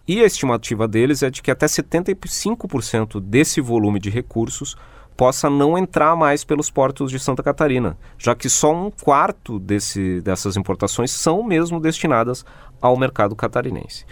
E 0.08 0.22
a 0.22 0.26
estimativa 0.26 0.88
deles 0.88 1.24
é 1.24 1.30
de 1.30 1.42
que 1.42 1.50
até 1.50 1.66
75% 1.66 3.20
desse 3.20 3.60
volume 3.62 4.00
de 4.00 4.10
recursos 4.10 4.76
possa 5.16 5.50
não 5.50 5.78
entrar 5.78 6.16
mais 6.16 6.44
pelos 6.44 6.70
portos 6.70 7.10
de 7.10 7.20
Santa 7.20 7.42
Catarina, 7.42 7.98
já 8.18 8.36
que 8.36 8.50
só 8.50 8.74
um 8.74 8.92
quarto 8.92 9.60
desse, 9.60 10.22
dessas 10.22 10.58
importações 10.58 11.12
são 11.12 11.44
mesmo 11.44 11.80
destinadas 11.80 12.46
ao 12.82 12.98
mercado 12.98 13.36
catarinense. 13.36 14.06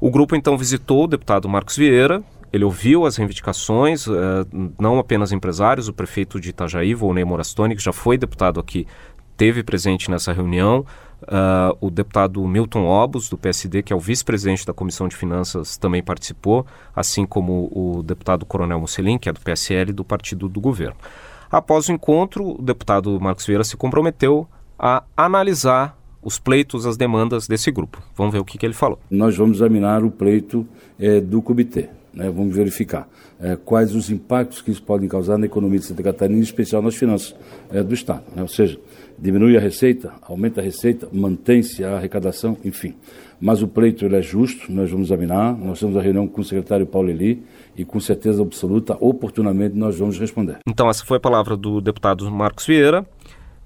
O 0.00 0.10
grupo 0.10 0.36
então 0.36 0.56
visitou 0.58 1.04
o 1.04 1.06
deputado 1.06 1.48
Marcos 1.48 1.76
Vieira, 1.76 2.22
ele 2.52 2.64
ouviu 2.64 3.04
as 3.04 3.16
reivindicações, 3.16 4.06
eh, 4.06 4.12
não 4.78 4.98
apenas 4.98 5.32
empresários, 5.32 5.88
o 5.88 5.92
prefeito 5.92 6.40
de 6.40 6.50
Itajaí, 6.50 6.94
Volney 6.94 7.24
Morastoni, 7.24 7.74
que 7.74 7.82
já 7.82 7.92
foi 7.92 8.16
deputado 8.16 8.60
aqui, 8.60 8.86
teve 9.36 9.62
presente 9.62 10.10
nessa 10.10 10.32
reunião, 10.32 10.84
Uh, 11.24 11.74
o 11.80 11.90
deputado 11.90 12.46
Milton 12.46 12.84
Obos, 12.84 13.30
do 13.30 13.38
PSD, 13.38 13.82
que 13.82 13.94
é 13.94 13.96
o 13.96 14.00
vice-presidente 14.00 14.66
da 14.66 14.74
Comissão 14.74 15.08
de 15.08 15.16
Finanças, 15.16 15.78
também 15.78 16.02
participou, 16.02 16.66
assim 16.94 17.24
como 17.24 17.70
o 17.72 18.02
deputado 18.02 18.44
Coronel 18.44 18.78
Mussolini, 18.78 19.18
que 19.18 19.30
é 19.30 19.32
do 19.32 19.40
PSL 19.40 19.90
do 19.94 20.04
partido 20.04 20.50
do 20.50 20.60
governo. 20.60 20.96
Após 21.50 21.88
o 21.88 21.92
encontro, 21.92 22.58
o 22.58 22.62
deputado 22.62 23.18
Marcos 23.18 23.46
Vieira 23.46 23.64
se 23.64 23.74
comprometeu 23.74 24.46
a 24.78 25.02
analisar 25.16 25.96
os 26.24 26.38
pleitos, 26.38 26.86
as 26.86 26.96
demandas 26.96 27.46
desse 27.46 27.70
grupo. 27.70 28.02
Vamos 28.16 28.32
ver 28.32 28.40
o 28.40 28.44
que, 28.44 28.58
que 28.58 28.66
ele 28.66 28.74
falou. 28.74 28.98
Nós 29.10 29.36
vamos 29.36 29.58
examinar 29.58 30.02
o 30.02 30.10
pleito 30.10 30.66
é, 30.98 31.20
do 31.20 31.42
comitê. 31.42 31.88
Né? 32.12 32.30
Vamos 32.30 32.54
verificar 32.54 33.08
é, 33.40 33.56
quais 33.56 33.94
os 33.94 34.10
impactos 34.10 34.62
que 34.62 34.70
isso 34.70 34.82
pode 34.82 35.06
causar 35.08 35.36
na 35.36 35.46
economia 35.46 35.78
de 35.78 35.84
Santa 35.84 36.02
Catarina, 36.02 36.38
em 36.38 36.42
especial 36.42 36.80
nas 36.80 36.94
finanças 36.94 37.34
é, 37.70 37.82
do 37.82 37.92
Estado. 37.92 38.22
Né? 38.34 38.42
Ou 38.42 38.48
seja, 38.48 38.78
diminui 39.18 39.56
a 39.56 39.60
receita, 39.60 40.12
aumenta 40.22 40.60
a 40.60 40.64
receita, 40.64 41.08
mantém-se 41.12 41.84
a 41.84 41.96
arrecadação, 41.96 42.56
enfim. 42.64 42.94
Mas 43.40 43.62
o 43.62 43.68
pleito 43.68 44.06
é 44.06 44.22
justo, 44.22 44.72
nós 44.72 44.90
vamos 44.90 45.08
examinar, 45.08 45.56
nós 45.58 45.80
temos 45.80 45.96
a 45.96 46.00
reunião 46.00 46.26
com 46.26 46.40
o 46.40 46.44
secretário 46.44 46.86
Paulo 46.86 47.10
Eli 47.10 47.42
e 47.76 47.84
com 47.84 47.98
certeza 47.98 48.40
absoluta, 48.40 48.96
oportunamente, 49.00 49.74
nós 49.74 49.98
vamos 49.98 50.18
responder. 50.18 50.58
Então, 50.66 50.88
essa 50.88 51.04
foi 51.04 51.16
a 51.16 51.20
palavra 51.20 51.56
do 51.56 51.80
deputado 51.80 52.30
Marcos 52.30 52.66
Vieira. 52.66 53.04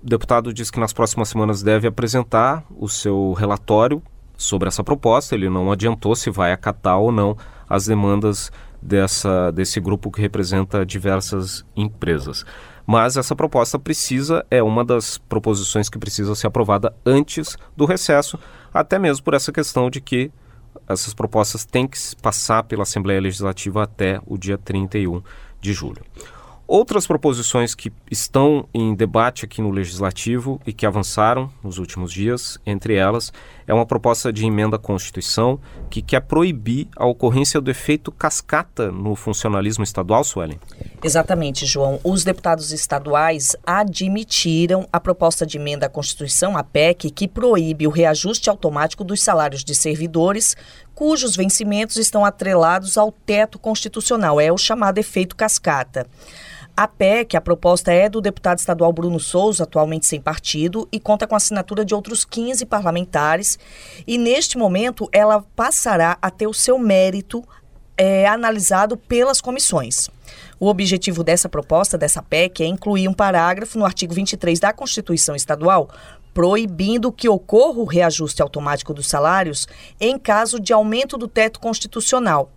O 0.02 0.07
deputado 0.07 0.52
disse 0.52 0.71
que 0.71 0.78
nas 0.78 0.93
próximas 0.93 1.28
semanas 1.28 1.62
deve 1.62 1.88
apresentar 1.88 2.64
o 2.76 2.88
seu 2.88 3.33
relatório 3.33 4.02
sobre 4.37 4.69
essa 4.69 4.85
proposta. 4.85 5.35
Ele 5.35 5.49
não 5.50 5.73
adiantou 5.73 6.14
se 6.14 6.31
vai 6.31 6.52
acatar 6.52 6.99
ou 6.99 7.11
não 7.11 7.37
as 7.69 7.87
demandas 7.87 8.52
dessa, 8.81 9.50
desse 9.50 9.81
grupo 9.81 10.11
que 10.11 10.21
representa 10.21 10.87
diversas 10.87 11.64
empresas. 11.76 12.45
Mas 12.87 13.17
essa 13.17 13.37
proposta 13.37 13.78
precisa, 13.78 14.47
é 14.50 14.62
uma 14.62 14.85
das 14.85 15.19
proposições 15.19 15.90
que 15.90 15.99
precisa 15.99 16.35
ser 16.35 16.47
aprovada 16.47 16.95
antes 17.05 17.59
do 17.76 17.85
recesso, 17.85 18.38
até 18.73 18.99
mesmo 18.99 19.25
por 19.25 19.35
essa 19.35 19.52
questão 19.52 19.90
de 19.90 20.00
que 20.00 20.31
essas 20.88 21.12
propostas 21.12 21.67
têm 21.67 21.87
que 21.87 21.99
passar 22.23 22.62
pela 22.62 22.85
Assembleia 22.85 23.21
Legislativa 23.21 23.83
até 23.83 24.21
o 24.25 24.38
dia 24.38 24.57
31 24.57 25.23
de 25.61 25.73
julho. 25.73 26.02
Outras 26.70 27.06
proposições 27.06 27.75
que 27.75 27.90
estão 28.10 28.68
em 28.75 28.94
debate 28.94 29.46
aqui 29.46 29.62
no 29.62 29.70
Legislativo 29.70 30.60
e 30.66 30.72
que 30.75 30.84
avançaram 30.84 31.50
nos 31.64 31.78
últimos 31.78 32.12
dias, 32.12 32.58
entre 32.66 32.94
elas, 32.94 33.32
é 33.66 33.72
uma 33.72 33.87
proposta 33.87 34.30
de 34.30 34.44
emenda 34.44 34.76
à 34.76 34.78
Constituição 34.78 35.58
que 35.88 36.02
quer 36.02 36.20
proibir 36.20 36.87
a 36.94 37.06
ocorrência 37.06 37.58
do 37.58 37.70
efeito 37.70 38.12
cascata 38.12 38.92
no 38.92 39.16
funcionalismo 39.16 39.82
estadual, 39.82 40.22
Suelen. 40.22 40.60
Exatamente, 41.02 41.64
João. 41.64 42.00
Os 42.04 42.22
deputados 42.22 42.70
estaduais 42.70 43.56
admitiram 43.66 44.87
a 44.92 45.00
proposta 45.00 45.46
de 45.46 45.56
emenda 45.56 45.87
à 45.87 45.88
Constituição, 45.88 46.54
a 46.54 46.62
PEC, 46.62 47.10
que 47.10 47.26
proíbe 47.26 47.87
o 47.87 47.90
reajuste 47.90 48.50
automático 48.50 49.02
dos 49.02 49.22
salários 49.22 49.64
de 49.64 49.75
servidores 49.75 50.54
cujos 50.94 51.34
vencimentos 51.34 51.96
estão 51.96 52.25
atrelados 52.25 52.98
ao 52.98 53.10
teto 53.10 53.58
constitucional, 53.58 54.40
é 54.40 54.52
o 54.52 54.58
chamado 54.58 54.98
efeito 54.98 55.37
cascata. 55.37 56.06
A 56.78 56.87
PEC, 56.87 57.37
a 57.37 57.40
proposta 57.40 57.92
é 57.92 58.08
do 58.08 58.20
deputado 58.20 58.61
estadual 58.61 58.92
Bruno 58.92 59.18
Souza, 59.18 59.64
atualmente 59.64 60.06
sem 60.06 60.20
partido, 60.20 60.87
e 60.92 61.00
conta 61.00 61.26
com 61.26 61.35
a 61.35 61.37
assinatura 61.37 61.85
de 61.85 61.92
outros 61.92 62.25
15 62.25 62.64
parlamentares. 62.66 63.58
E 64.06 64.16
neste 64.16 64.56
momento 64.56 65.08
ela 65.11 65.44
passará 65.56 66.16
a 66.23 66.30
ter 66.30 66.47
o 66.47 66.54
seu 66.54 66.78
mérito 66.78 67.42
é, 67.97 68.28
analisado 68.28 68.97
pelas 68.97 69.40
comissões. 69.40 70.08
O 70.61 70.68
objetivo 70.68 71.25
dessa 71.25 71.49
proposta, 71.49 71.99
dessa 71.99 72.23
PEC, 72.23 72.62
é 72.62 72.66
incluir 72.66 73.08
um 73.08 73.12
parágrafo 73.12 73.76
no 73.76 73.85
artigo 73.85 74.14
23 74.14 74.61
da 74.61 74.73
Constituição 74.73 75.35
Estadual 75.35 75.88
proibindo 76.32 77.11
que 77.11 77.28
ocorra 77.28 77.80
o 77.80 77.85
reajuste 77.85 78.40
automático 78.40 78.94
dos 78.94 79.08
salários 79.08 79.66
em 80.00 80.16
caso 80.16 80.61
de 80.61 80.73
aumento 80.73 81.18
do 81.18 81.26
teto 81.26 81.58
constitucional 81.58 82.52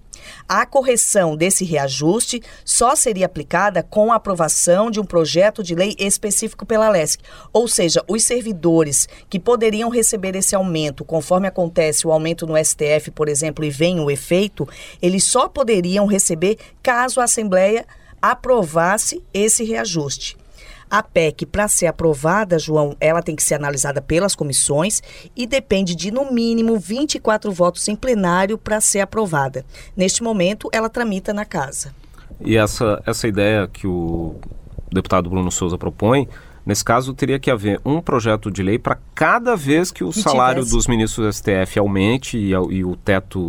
a 0.48 0.66
correção 0.66 1.36
desse 1.36 1.64
reajuste 1.64 2.42
só 2.66 2.96
seria 2.96 3.26
aplicada 3.26 3.84
com 3.84 4.12
a 4.12 4.16
aprovação 4.16 4.92
de 4.92 5.00
um 5.00 5.06
projeto 5.06 5.64
de 5.64 5.76
lei 5.76 5.96
específico 5.98 6.66
pela 6.66 6.90
LESC, 6.90 7.22
ou 7.54 7.68
seja, 7.68 8.04
os 8.08 8.24
servidores 8.24 9.08
que 9.30 9.40
poderiam 9.40 9.90
receber 9.90 10.36
esse 10.36 10.56
aumento, 10.56 11.06
conforme 11.06 11.48
acontece 11.48 12.06
o 12.06 12.12
aumento 12.12 12.46
no 12.46 12.58
STF, 12.58 13.12
por 13.12 13.30
exemplo, 13.30 13.64
e 13.64 13.70
vem 13.70 14.00
o 14.00 14.10
efeito, 14.10 14.68
eles 15.02 15.24
só 15.24 15.48
poderiam 15.48 16.06
receber 16.06 16.58
caso 16.82 17.20
a 17.20 17.26
Assembleia 17.26 17.86
aprovasse 18.22 19.24
esse 19.34 19.64
reajuste. 19.64 20.41
A 20.92 21.02
PEC, 21.02 21.46
para 21.46 21.70
ser 21.70 21.88
aprovada, 21.88 22.60
João, 22.60 22.98
ela 23.00 23.22
tem 23.22 23.34
que 23.34 23.42
ser 23.42 23.56
analisada 23.56 24.02
pelas 24.02 24.36
comissões 24.36 25.02
e 25.34 25.48
depende 25.48 25.96
de, 25.96 26.12
no 26.12 26.34
mínimo, 26.34 26.78
24 26.78 27.50
votos 27.50 27.88
em 27.88 27.96
plenário 27.96 28.58
para 28.58 28.82
ser 28.82 29.00
aprovada. 29.00 29.64
Neste 29.96 30.22
momento, 30.22 30.68
ela 30.74 30.90
tramita 30.90 31.34
na 31.34 31.46
casa. 31.46 31.96
E 32.42 32.58
essa, 32.58 33.02
essa 33.06 33.26
ideia 33.26 33.70
que 33.72 33.88
o 33.88 34.36
deputado 34.92 35.30
Bruno 35.30 35.50
Souza 35.50 35.78
propõe, 35.78 36.28
nesse 36.66 36.84
caso, 36.84 37.14
teria 37.14 37.40
que 37.40 37.50
haver 37.50 37.80
um 37.86 38.02
projeto 38.02 38.52
de 38.52 38.62
lei 38.62 38.78
para 38.78 38.98
cada 39.16 39.56
vez 39.56 39.92
que 39.92 40.04
o 40.04 40.10
que 40.10 40.22
salário 40.22 40.56
tivesse. 40.56 40.76
dos 40.76 40.88
ministros 40.88 41.26
do 41.26 41.32
STF 41.32 41.80
aumente 41.80 42.38
e, 42.38 42.50
e 42.50 42.84
o 42.84 42.98
teto, 42.98 43.40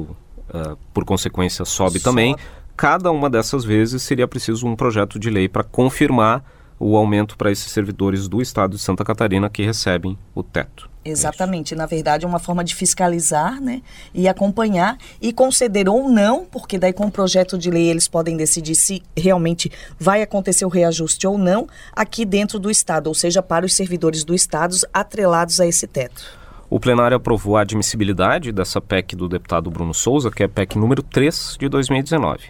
uh, 0.49 0.79
por 0.95 1.05
consequência, 1.05 1.65
sobe 1.65 1.99
Só. 1.99 2.11
também. 2.11 2.37
Cada 2.77 3.11
uma 3.11 3.29
dessas 3.29 3.65
vezes 3.65 4.01
seria 4.05 4.29
preciso 4.29 4.65
um 4.65 4.77
projeto 4.77 5.19
de 5.19 5.29
lei 5.29 5.49
para 5.49 5.65
confirmar 5.65 6.45
o 6.85 6.97
aumento 6.97 7.37
para 7.37 7.53
esses 7.53 7.71
servidores 7.71 8.27
do 8.27 8.43
estado 8.43 8.77
de 8.77 8.83
Santa 8.83 9.05
Catarina 9.05 9.49
que 9.49 9.63
recebem 9.63 10.19
o 10.35 10.43
teto. 10.43 10.91
Exatamente. 11.05 11.77
Na 11.77 11.87
verdade, 11.87 12.25
é 12.25 12.29
uma 12.29 12.41
forma 12.41 12.65
de 12.65 12.75
fiscalizar 12.75 13.61
né, 13.61 13.83
e 14.13 14.27
acompanhar 14.27 14.99
e 15.21 15.33
conceder 15.33 15.89
ou 15.89 16.09
não, 16.09 16.45
porque 16.45 16.79
daí 16.79 16.93
com 16.93 17.07
o 17.07 17.11
projeto 17.11 17.57
de 17.57 17.71
lei 17.71 17.89
eles 17.89 18.09
podem 18.09 18.37
decidir 18.37 18.75
se 18.75 19.01
realmente 19.17 19.71
vai 19.99 20.23
acontecer 20.23 20.65
o 20.65 20.69
reajuste 20.69 21.25
ou 21.27 21.39
não 21.39 21.69
aqui 21.93 22.25
dentro 22.25 22.59
do 22.59 22.71
Estado, 22.71 23.07
ou 23.07 23.15
seja, 23.15 23.43
para 23.43 23.65
os 23.65 23.75
servidores 23.75 24.25
do 24.25 24.35
Estado 24.35 24.77
atrelados 24.93 25.61
a 25.61 25.67
esse 25.67 25.87
teto. 25.87 26.25
O 26.69 26.81
plenário 26.81 27.17
aprovou 27.17 27.57
a 27.57 27.61
admissibilidade 27.61 28.51
dessa 28.51 28.81
PEC 28.81 29.15
do 29.15 29.29
deputado 29.29 29.71
Bruno 29.71 29.95
Souza, 29.95 30.31
que 30.31 30.43
é 30.43 30.47
a 30.47 30.49
PEC 30.49 30.79
número 30.79 31.03
3 31.03 31.59
de 31.61 31.69
2019 31.69 32.45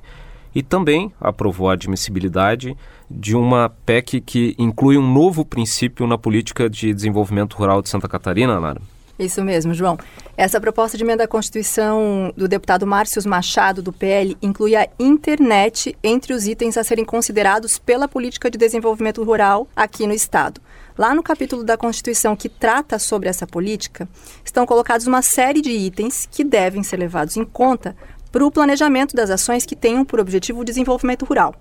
e 0.54 0.62
também 0.62 1.12
aprovou 1.20 1.70
a 1.70 1.72
admissibilidade 1.74 2.76
de 3.14 3.36
uma 3.36 3.68
PEC 3.84 4.20
que 4.20 4.54
inclui 4.58 4.96
um 4.96 5.12
novo 5.12 5.44
princípio 5.44 6.06
na 6.06 6.18
política 6.18 6.68
de 6.68 6.92
desenvolvimento 6.92 7.54
rural 7.56 7.82
de 7.82 7.88
Santa 7.88 8.08
Catarina, 8.08 8.60
Nara. 8.60 8.80
Isso 9.18 9.42
mesmo, 9.44 9.74
João. 9.74 9.98
Essa 10.36 10.60
proposta 10.60 10.96
de 10.96 11.04
emenda 11.04 11.24
à 11.24 11.28
Constituição 11.28 12.32
do 12.36 12.48
deputado 12.48 12.86
Márcio 12.86 13.22
Machado, 13.28 13.82
do 13.82 13.92
PL, 13.92 14.36
inclui 14.40 14.74
a 14.74 14.88
internet 14.98 15.96
entre 16.02 16.32
os 16.32 16.46
itens 16.46 16.76
a 16.76 16.82
serem 16.82 17.04
considerados 17.04 17.78
pela 17.78 18.08
política 18.08 18.50
de 18.50 18.58
desenvolvimento 18.58 19.22
rural 19.22 19.68
aqui 19.76 20.06
no 20.06 20.14
Estado. 20.14 20.60
Lá 20.96 21.14
no 21.14 21.22
capítulo 21.22 21.62
da 21.62 21.76
Constituição 21.76 22.34
que 22.34 22.48
trata 22.48 22.98
sobre 22.98 23.28
essa 23.28 23.46
política, 23.46 24.08
estão 24.44 24.66
colocados 24.66 25.06
uma 25.06 25.22
série 25.22 25.60
de 25.60 25.70
itens 25.70 26.26
que 26.30 26.42
devem 26.42 26.82
ser 26.82 26.98
levados 26.98 27.36
em 27.36 27.44
conta 27.44 27.94
para 28.30 28.44
o 28.44 28.50
planejamento 28.50 29.14
das 29.14 29.30
ações 29.30 29.66
que 29.66 29.76
tenham 29.76 30.04
por 30.04 30.18
objetivo 30.18 30.60
o 30.60 30.64
desenvolvimento 30.64 31.24
rural, 31.24 31.54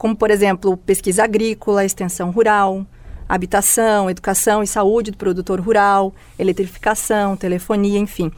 como, 0.00 0.16
por 0.16 0.30
exemplo, 0.30 0.78
pesquisa 0.78 1.24
agrícola, 1.24 1.84
extensão 1.84 2.30
rural, 2.30 2.86
habitação, 3.28 4.08
educação 4.08 4.62
e 4.62 4.66
saúde 4.66 5.10
do 5.10 5.18
produtor 5.18 5.60
rural, 5.60 6.14
eletrificação, 6.38 7.36
telefonia, 7.36 7.98
enfim. 7.98 8.32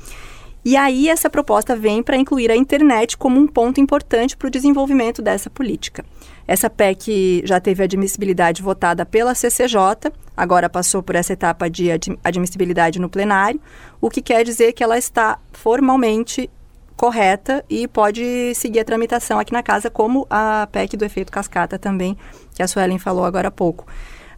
E 0.64 0.76
aí 0.76 1.09
essa 1.09 1.31
proposta 1.31 1.76
vem 1.76 2.02
para 2.02 2.16
incluir 2.16 2.50
a 2.50 2.57
internet 2.57 3.16
como 3.16 3.38
um 3.38 3.47
ponto 3.47 3.81
importante 3.81 4.37
para 4.37 4.49
o 4.49 4.50
desenvolvimento 4.50 5.23
dessa 5.23 5.49
política. 5.49 6.04
Essa 6.49 6.69
PEC 6.69 7.42
já 7.45 7.61
teve 7.61 7.85
admissibilidade 7.85 8.61
votada 8.61 9.07
pela 9.07 9.33
CCJ, 9.33 10.12
agora 10.37 10.69
passou 10.69 11.00
por 11.00 11.14
essa 11.14 11.33
etapa 11.33 11.71
de 11.71 11.90
admissibilidade 12.25 12.99
no 12.99 13.09
plenário, 13.09 13.61
o 14.00 14.11
que 14.11 14.21
quer 14.21 14.45
dizer 14.45 14.73
que 14.73 14.83
ela 14.83 14.99
está 14.99 15.38
formalmente 15.52 16.50
correta 16.96 17.64
e 17.68 17.87
pode 17.88 18.54
seguir 18.54 18.80
a 18.80 18.84
tramitação 18.84 19.38
aqui 19.38 19.52
na 19.52 19.62
casa, 19.62 19.90
como 19.90 20.26
a 20.30 20.68
PEC 20.70 20.96
do 20.96 21.04
efeito 21.04 21.32
cascata 21.32 21.78
também, 21.78 22.16
que 22.54 22.62
a 22.62 22.68
Suelen 22.68 22.99
falou 22.99 23.25
agora 23.25 23.49
há 23.49 23.50
pouco. 23.50 23.87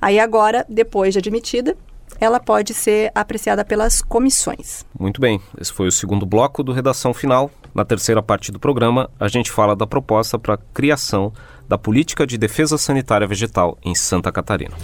Aí 0.00 0.18
agora, 0.18 0.64
depois 0.68 1.12
de 1.12 1.18
admitida, 1.18 1.76
ela 2.20 2.38
pode 2.38 2.75
ser 2.75 3.11
apreciada 3.14 3.64
pelas 3.64 4.00
comissões. 4.00 4.84
Muito 4.99 5.20
bem, 5.20 5.40
esse 5.61 5.73
foi 5.73 5.88
o 5.88 5.92
segundo 5.92 6.25
bloco 6.25 6.62
do 6.62 6.73
Redação 6.73 7.12
Final. 7.12 7.50
Na 7.75 7.84
terceira 7.84 8.23
parte 8.23 8.52
do 8.52 8.61
programa, 8.61 9.11
a 9.18 9.28
gente 9.28 9.50
fala 9.50 9.75
da 9.75 9.87
proposta 9.87 10.38
para 10.38 10.54
a 10.54 10.58
criação 10.73 11.32
da 11.68 11.76
Política 11.76 12.26
de 12.26 12.38
Defesa 12.38 12.78
Sanitária 12.78 13.26
Vegetal 13.26 13.76
em 13.84 13.94
Santa 13.94 14.30
Catarina. 14.30 14.75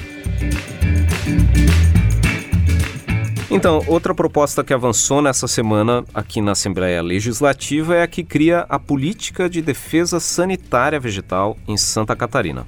Então, 3.52 3.82
outra 3.88 4.14
proposta 4.14 4.62
que 4.62 4.72
avançou 4.72 5.20
nessa 5.20 5.48
semana 5.48 6.04
aqui 6.14 6.40
na 6.40 6.52
Assembleia 6.52 7.02
Legislativa 7.02 7.96
é 7.96 8.02
a 8.02 8.06
que 8.06 8.22
cria 8.22 8.64
a 8.68 8.78
Política 8.78 9.50
de 9.50 9.60
Defesa 9.60 10.20
Sanitária 10.20 11.00
Vegetal 11.00 11.58
em 11.66 11.76
Santa 11.76 12.14
Catarina. 12.14 12.64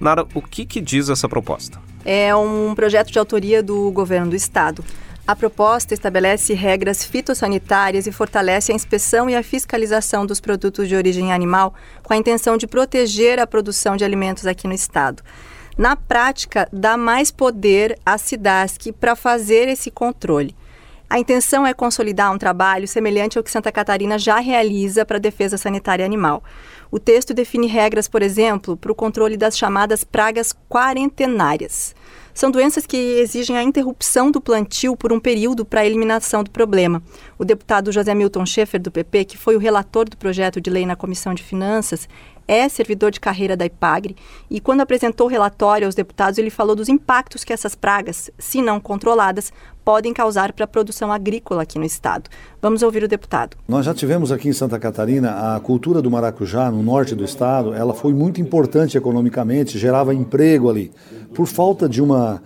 Nara, 0.00 0.26
o 0.32 0.40
que, 0.40 0.64
que 0.64 0.80
diz 0.80 1.10
essa 1.10 1.28
proposta? 1.28 1.78
É 2.06 2.34
um 2.34 2.74
projeto 2.74 3.12
de 3.12 3.18
autoria 3.18 3.62
do 3.62 3.90
governo 3.90 4.30
do 4.30 4.36
estado. 4.36 4.82
A 5.26 5.36
proposta 5.36 5.92
estabelece 5.92 6.54
regras 6.54 7.04
fitossanitárias 7.04 8.06
e 8.06 8.12
fortalece 8.12 8.72
a 8.72 8.74
inspeção 8.74 9.28
e 9.28 9.36
a 9.36 9.42
fiscalização 9.42 10.24
dos 10.24 10.40
produtos 10.40 10.88
de 10.88 10.96
origem 10.96 11.34
animal 11.34 11.74
com 12.02 12.14
a 12.14 12.16
intenção 12.16 12.56
de 12.56 12.66
proteger 12.66 13.38
a 13.38 13.46
produção 13.46 13.94
de 13.94 14.04
alimentos 14.04 14.46
aqui 14.46 14.66
no 14.66 14.72
estado 14.72 15.22
na 15.76 15.96
prática, 15.96 16.68
dá 16.72 16.96
mais 16.96 17.30
poder 17.30 17.98
à 18.04 18.16
SIDASC 18.16 18.92
para 18.92 19.16
fazer 19.16 19.68
esse 19.68 19.90
controle. 19.90 20.54
A 21.08 21.18
intenção 21.18 21.66
é 21.66 21.74
consolidar 21.74 22.32
um 22.32 22.38
trabalho 22.38 22.88
semelhante 22.88 23.36
ao 23.36 23.44
que 23.44 23.50
Santa 23.50 23.70
Catarina 23.70 24.18
já 24.18 24.40
realiza 24.40 25.04
para 25.04 25.16
a 25.16 25.20
defesa 25.20 25.56
sanitária 25.56 26.04
animal. 26.04 26.42
O 26.90 26.98
texto 26.98 27.34
define 27.34 27.66
regras, 27.66 28.08
por 28.08 28.22
exemplo, 28.22 28.76
para 28.76 28.90
o 28.90 28.94
controle 28.94 29.36
das 29.36 29.56
chamadas 29.56 30.02
pragas 30.02 30.52
quarentenárias. 30.68 31.94
São 32.32 32.50
doenças 32.50 32.84
que 32.84 32.96
exigem 32.96 33.56
a 33.56 33.62
interrupção 33.62 34.28
do 34.28 34.40
plantio 34.40 34.96
por 34.96 35.12
um 35.12 35.20
período 35.20 35.64
para 35.64 35.82
a 35.82 35.86
eliminação 35.86 36.42
do 36.42 36.50
problema. 36.50 37.00
O 37.38 37.44
deputado 37.44 37.92
José 37.92 38.12
Milton 38.12 38.44
Schaefer, 38.44 38.82
do 38.82 38.90
PP, 38.90 39.24
que 39.24 39.38
foi 39.38 39.54
o 39.54 39.60
relator 39.60 40.08
do 40.08 40.16
projeto 40.16 40.60
de 40.60 40.68
lei 40.68 40.84
na 40.84 40.96
Comissão 40.96 41.32
de 41.32 41.44
Finanças, 41.44 42.08
é 42.46 42.68
servidor 42.68 43.10
de 43.10 43.20
carreira 43.20 43.56
da 43.56 43.64
IPAGRE 43.64 44.16
e, 44.50 44.60
quando 44.60 44.80
apresentou 44.80 45.26
o 45.26 45.30
relatório 45.30 45.86
aos 45.86 45.94
deputados, 45.94 46.38
ele 46.38 46.50
falou 46.50 46.76
dos 46.76 46.88
impactos 46.88 47.44
que 47.44 47.52
essas 47.52 47.74
pragas, 47.74 48.30
se 48.38 48.60
não 48.60 48.80
controladas, 48.80 49.52
podem 49.84 50.12
causar 50.12 50.52
para 50.52 50.64
a 50.64 50.68
produção 50.68 51.12
agrícola 51.12 51.62
aqui 51.62 51.78
no 51.78 51.84
estado. 51.84 52.30
Vamos 52.60 52.82
ouvir 52.82 53.02
o 53.02 53.08
deputado. 53.08 53.56
Nós 53.68 53.84
já 53.84 53.92
tivemos 53.92 54.32
aqui 54.32 54.48
em 54.48 54.52
Santa 54.52 54.78
Catarina 54.78 55.54
a 55.54 55.60
cultura 55.60 56.00
do 56.00 56.10
maracujá 56.10 56.70
no 56.70 56.82
norte 56.82 57.14
do 57.14 57.24
estado, 57.24 57.74
ela 57.74 57.92
foi 57.92 58.14
muito 58.14 58.40
importante 58.40 58.96
economicamente, 58.96 59.78
gerava 59.78 60.14
emprego 60.14 60.70
ali. 60.70 60.90
Por 61.34 61.46
falta 61.46 61.88
de 61.88 62.02
uma 62.02 62.42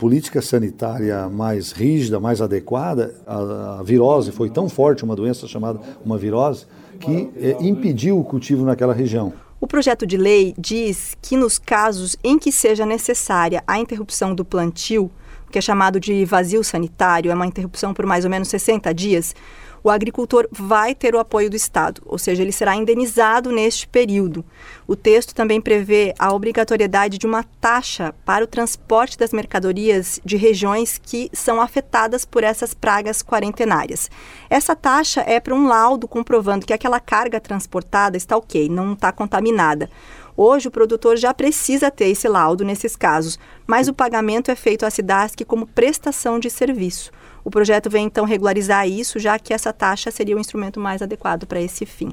política 0.00 0.40
sanitária 0.40 1.28
mais 1.28 1.72
rígida, 1.72 2.18
mais 2.18 2.40
adequada, 2.40 3.14
a, 3.26 3.80
a 3.80 3.82
virose 3.82 4.32
foi 4.32 4.48
tão 4.48 4.66
forte, 4.66 5.04
uma 5.04 5.14
doença 5.14 5.46
chamada 5.46 5.78
uma 6.02 6.16
virose, 6.16 6.66
que 7.00 7.30
é, 7.36 7.56
impediu 7.60 8.18
o 8.18 8.24
cultivo 8.24 8.64
naquela 8.64 8.92
região. 8.92 9.32
O 9.60 9.66
projeto 9.66 10.06
de 10.06 10.16
lei 10.16 10.54
diz 10.56 11.16
que 11.20 11.36
nos 11.36 11.58
casos 11.58 12.16
em 12.22 12.38
que 12.38 12.52
seja 12.52 12.86
necessária 12.86 13.62
a 13.66 13.78
interrupção 13.78 14.34
do 14.34 14.44
plantio, 14.44 15.10
que 15.50 15.58
é 15.58 15.60
chamado 15.60 15.98
de 15.98 16.24
vazio 16.24 16.62
sanitário, 16.62 17.30
é 17.30 17.34
uma 17.34 17.46
interrupção 17.46 17.92
por 17.92 18.06
mais 18.06 18.24
ou 18.24 18.30
menos 18.30 18.48
60 18.48 18.94
dias, 18.94 19.34
o 19.82 19.90
agricultor 19.90 20.48
vai 20.50 20.94
ter 20.94 21.14
o 21.14 21.18
apoio 21.18 21.48
do 21.48 21.56
Estado, 21.56 22.02
ou 22.06 22.18
seja, 22.18 22.42
ele 22.42 22.52
será 22.52 22.76
indenizado 22.76 23.50
neste 23.50 23.86
período. 23.88 24.44
O 24.86 24.96
texto 24.96 25.34
também 25.34 25.60
prevê 25.60 26.14
a 26.18 26.32
obrigatoriedade 26.32 27.18
de 27.18 27.26
uma 27.26 27.44
taxa 27.60 28.14
para 28.24 28.44
o 28.44 28.48
transporte 28.48 29.16
das 29.16 29.32
mercadorias 29.32 30.20
de 30.24 30.36
regiões 30.36 30.98
que 31.02 31.30
são 31.32 31.60
afetadas 31.60 32.24
por 32.24 32.44
essas 32.44 32.74
pragas 32.74 33.22
quarentenárias. 33.22 34.10
Essa 34.48 34.74
taxa 34.76 35.22
é 35.26 35.40
para 35.40 35.54
um 35.54 35.66
laudo 35.66 36.08
comprovando 36.08 36.66
que 36.66 36.72
aquela 36.72 37.00
carga 37.00 37.40
transportada 37.40 38.16
está 38.16 38.36
ok, 38.36 38.68
não 38.68 38.92
está 38.92 39.12
contaminada. 39.12 39.88
Hoje, 40.36 40.68
o 40.68 40.70
produtor 40.70 41.18
já 41.18 41.34
precisa 41.34 41.90
ter 41.90 42.06
esse 42.06 42.26
laudo 42.26 42.64
nesses 42.64 42.96
casos, 42.96 43.38
mas 43.66 43.88
o 43.88 43.94
pagamento 43.94 44.50
é 44.50 44.56
feito 44.56 44.86
à 44.86 44.90
SIDASC 44.90 45.44
como 45.44 45.66
prestação 45.66 46.38
de 46.38 46.48
serviço. 46.48 47.12
O 47.44 47.50
projeto 47.50 47.88
vem 47.88 48.06
então 48.06 48.24
regularizar 48.24 48.88
isso, 48.88 49.18
já 49.18 49.38
que 49.38 49.52
essa 49.52 49.72
taxa 49.72 50.10
seria 50.10 50.36
o 50.36 50.40
instrumento 50.40 50.78
mais 50.78 51.02
adequado 51.02 51.46
para 51.46 51.60
esse 51.60 51.86
fim. 51.86 52.10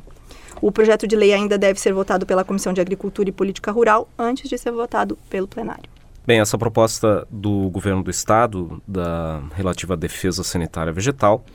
O 0.61 0.71
projeto 0.71 1.07
de 1.07 1.15
lei 1.15 1.33
ainda 1.33 1.57
deve 1.57 1.79
ser 1.79 1.93
votado 1.93 2.25
pela 2.25 2.43
Comissão 2.43 2.73
de 2.73 2.81
Agricultura 2.81 3.29
e 3.29 3.31
Política 3.31 3.71
Rural 3.71 4.09
antes 4.17 4.49
de 4.49 4.57
ser 4.57 4.71
votado 4.71 5.17
pelo 5.29 5.47
plenário. 5.47 5.89
Bem, 6.25 6.39
essa 6.39 6.57
proposta 6.57 7.25
do 7.31 7.69
governo 7.69 8.03
do 8.03 8.11
estado, 8.11 8.81
da 8.85 9.41
relativa 9.53 9.93
à 9.93 9.97
defesa 9.97 10.43
sanitária 10.43 10.91
vegetal, 10.91 11.45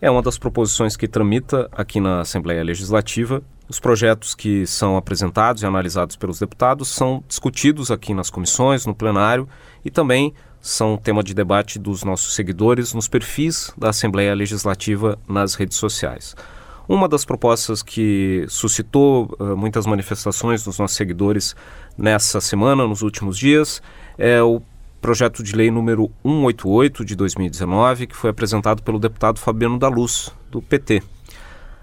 é 0.00 0.10
uma 0.10 0.20
das 0.20 0.36
proposições 0.36 0.96
que 0.96 1.06
tramita 1.06 1.68
aqui 1.72 2.00
na 2.00 2.20
Assembleia 2.20 2.62
Legislativa. 2.62 3.42
Os 3.68 3.78
projetos 3.78 4.34
que 4.34 4.66
são 4.66 4.96
apresentados 4.96 5.62
e 5.62 5.66
analisados 5.66 6.16
pelos 6.16 6.38
deputados 6.38 6.88
são 6.88 7.22
discutidos 7.28 7.90
aqui 7.90 8.12
nas 8.12 8.28
comissões, 8.28 8.84
no 8.84 8.94
plenário 8.94 9.48
e 9.84 9.90
também 9.90 10.34
são 10.60 10.96
tema 10.96 11.22
de 11.22 11.34
debate 11.34 11.78
dos 11.78 12.04
nossos 12.04 12.34
seguidores 12.34 12.92
nos 12.92 13.08
perfis 13.08 13.72
da 13.76 13.90
Assembleia 13.90 14.34
Legislativa 14.34 15.18
nas 15.28 15.54
redes 15.54 15.76
sociais. 15.76 16.34
Uma 16.88 17.08
das 17.08 17.24
propostas 17.24 17.82
que 17.82 18.44
suscitou 18.48 19.34
uh, 19.38 19.56
muitas 19.56 19.86
manifestações 19.86 20.64
dos 20.64 20.78
nossos 20.78 20.96
seguidores 20.96 21.54
nessa 21.96 22.40
semana, 22.40 22.86
nos 22.86 23.00
últimos 23.00 23.38
dias, 23.38 23.80
é 24.18 24.42
o 24.42 24.60
projeto 25.00 25.42
de 25.42 25.54
lei 25.54 25.70
número 25.70 26.10
188 26.24 27.04
de 27.04 27.14
2019, 27.14 28.08
que 28.08 28.16
foi 28.16 28.30
apresentado 28.30 28.82
pelo 28.82 28.98
deputado 28.98 29.38
Fabiano 29.38 29.78
da 29.78 29.88
Luz, 29.88 30.30
do 30.50 30.60
PT. 30.60 31.02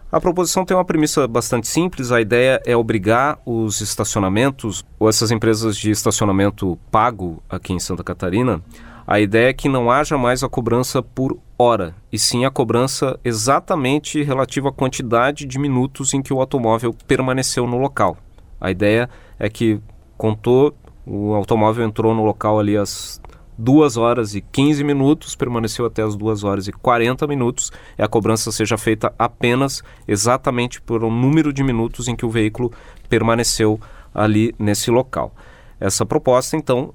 A 0.10 0.22
proposição 0.22 0.64
tem 0.64 0.76
uma 0.76 0.86
premissa 0.86 1.28
bastante 1.28 1.68
simples. 1.68 2.14
A 2.14 2.22
ideia 2.22 2.62
é 2.66 2.78
obrigar 2.78 3.40
os 3.46 3.82
estacionamentos, 3.82 4.86
ou 4.98 5.10
essas 5.10 5.32
empresas 5.32 5.76
de 5.76 5.92
estacionamento 5.92 6.80
pago 6.90 7.44
aqui 7.50 7.74
em 7.74 7.80
Santa 7.80 8.06
Catarina, 8.06 8.62
a 9.06 9.20
ideia 9.20 9.50
é 9.50 9.54
que 9.54 9.68
não 9.68 9.92
haja 9.92 10.18
mais 10.18 10.44
a 10.44 10.50
cobrança 10.50 11.02
por 11.02 11.38
hora, 11.58 11.94
e 12.12 12.20
sim 12.20 12.46
a 12.46 12.52
cobrança 12.52 13.20
exatamente 13.24 14.22
relativa 14.22 14.70
à 14.70 14.72
quantidade 14.72 15.46
de 15.46 15.60
minutos 15.60 16.14
em 16.14 16.22
que 16.22 16.34
o 16.34 16.40
automóvel 16.40 16.94
permaneceu 17.06 17.68
no 17.68 17.78
local. 17.78 18.18
A 18.60 18.72
ideia 18.72 19.10
é 19.38 19.50
que 19.50 19.80
contou, 20.18 20.74
o 21.06 21.34
automóvel 21.34 21.86
entrou 21.86 22.14
no 22.14 22.24
local 22.24 22.60
ali 22.60 22.78
às 22.78 23.22
2 23.58 23.98
horas 23.98 24.36
e 24.36 24.42
15 24.42 24.84
minutos, 24.84 25.36
permaneceu 25.36 25.86
até 25.86 26.04
as 26.04 26.16
2 26.16 26.44
horas 26.44 26.68
e 26.68 26.72
40 26.72 27.26
minutos, 27.28 27.72
e 27.98 28.04
a 28.04 28.08
cobrança 28.08 28.52
seja 28.52 28.78
feita 28.78 29.14
apenas 29.18 29.84
exatamente 30.08 30.82
por 30.82 31.04
um 31.04 31.12
número 31.12 31.52
de 31.52 31.64
minutos 31.64 32.08
em 32.08 32.16
que 32.16 32.26
o 32.26 32.30
veículo 32.30 32.72
permaneceu 33.10 33.80
ali 34.14 34.54
nesse 34.60 34.92
local. 34.92 35.34
Essa 35.80 36.06
proposta, 36.06 36.56
então, 36.56 36.94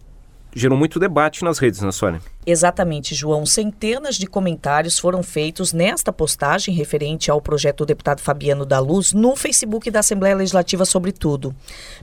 gerou 0.54 0.76
muito 0.76 0.98
debate 0.98 1.44
nas 1.44 1.58
redes, 1.58 1.80
né, 1.80 1.90
Sônia? 1.90 2.20
Exatamente, 2.44 3.14
João. 3.14 3.46
Centenas 3.46 4.16
de 4.16 4.26
comentários 4.26 4.98
foram 4.98 5.22
feitos 5.22 5.72
nesta 5.72 6.12
postagem 6.12 6.74
referente 6.74 7.30
ao 7.30 7.40
projeto 7.40 7.78
do 7.78 7.86
deputado 7.86 8.20
Fabiano 8.20 8.66
da 8.66 8.78
Luz 8.80 9.12
no 9.12 9.36
Facebook 9.36 9.90
da 9.90 10.00
Assembleia 10.00 10.34
Legislativa, 10.34 10.84
sobretudo. 10.84 11.54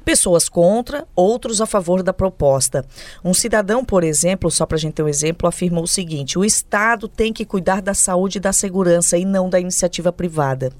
Pessoas 0.06 0.48
contra, 0.48 1.06
outros 1.16 1.60
a 1.60 1.66
favor 1.66 2.02
da 2.02 2.14
proposta. 2.14 2.86
Um 3.24 3.34
cidadão, 3.34 3.84
por 3.84 4.04
exemplo, 4.04 4.50
só 4.50 4.66
para 4.66 4.78
a 4.78 4.80
gente 4.80 4.94
ter 4.94 5.04
um 5.04 5.10
exemplo, 5.10 5.48
afirmou 5.48 5.84
o 5.84 5.88
seguinte: 5.88 6.40
o 6.40 6.46
Estado 6.46 7.08
tem 7.08 7.34
que 7.34 7.46
cuidar 7.46 7.82
da 7.82 7.94
saúde 7.94 8.38
e 8.38 8.42
da 8.42 8.54
segurança 8.54 9.18
e 9.18 9.26
não 9.26 9.50
da 9.50 9.60
iniciativa 9.60 10.12
privada 10.12 10.72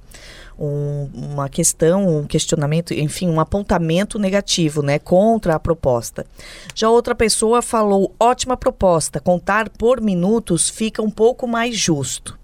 um, 0.60 1.10
uma 1.14 1.48
questão, 1.48 2.20
um 2.20 2.28
questionamento, 2.28 2.94
enfim, 2.94 3.30
um 3.30 3.40
apontamento 3.40 4.20
negativo, 4.20 4.82
né, 4.82 5.00
contra 5.00 5.56
a 5.56 5.60
proposta. 5.60 6.26
Já 6.76 6.90
outra 6.90 7.16
pessoa 7.16 7.62
falou: 7.62 8.14
ótima 8.20 8.58
proposta, 8.58 9.20
contar 9.20 9.70
por 9.70 10.02
minutos 10.02 10.70
fica 10.70 11.02
um 11.02 11.10
pouco 11.10 11.48
mais 11.48 11.76
justo. 11.76 12.38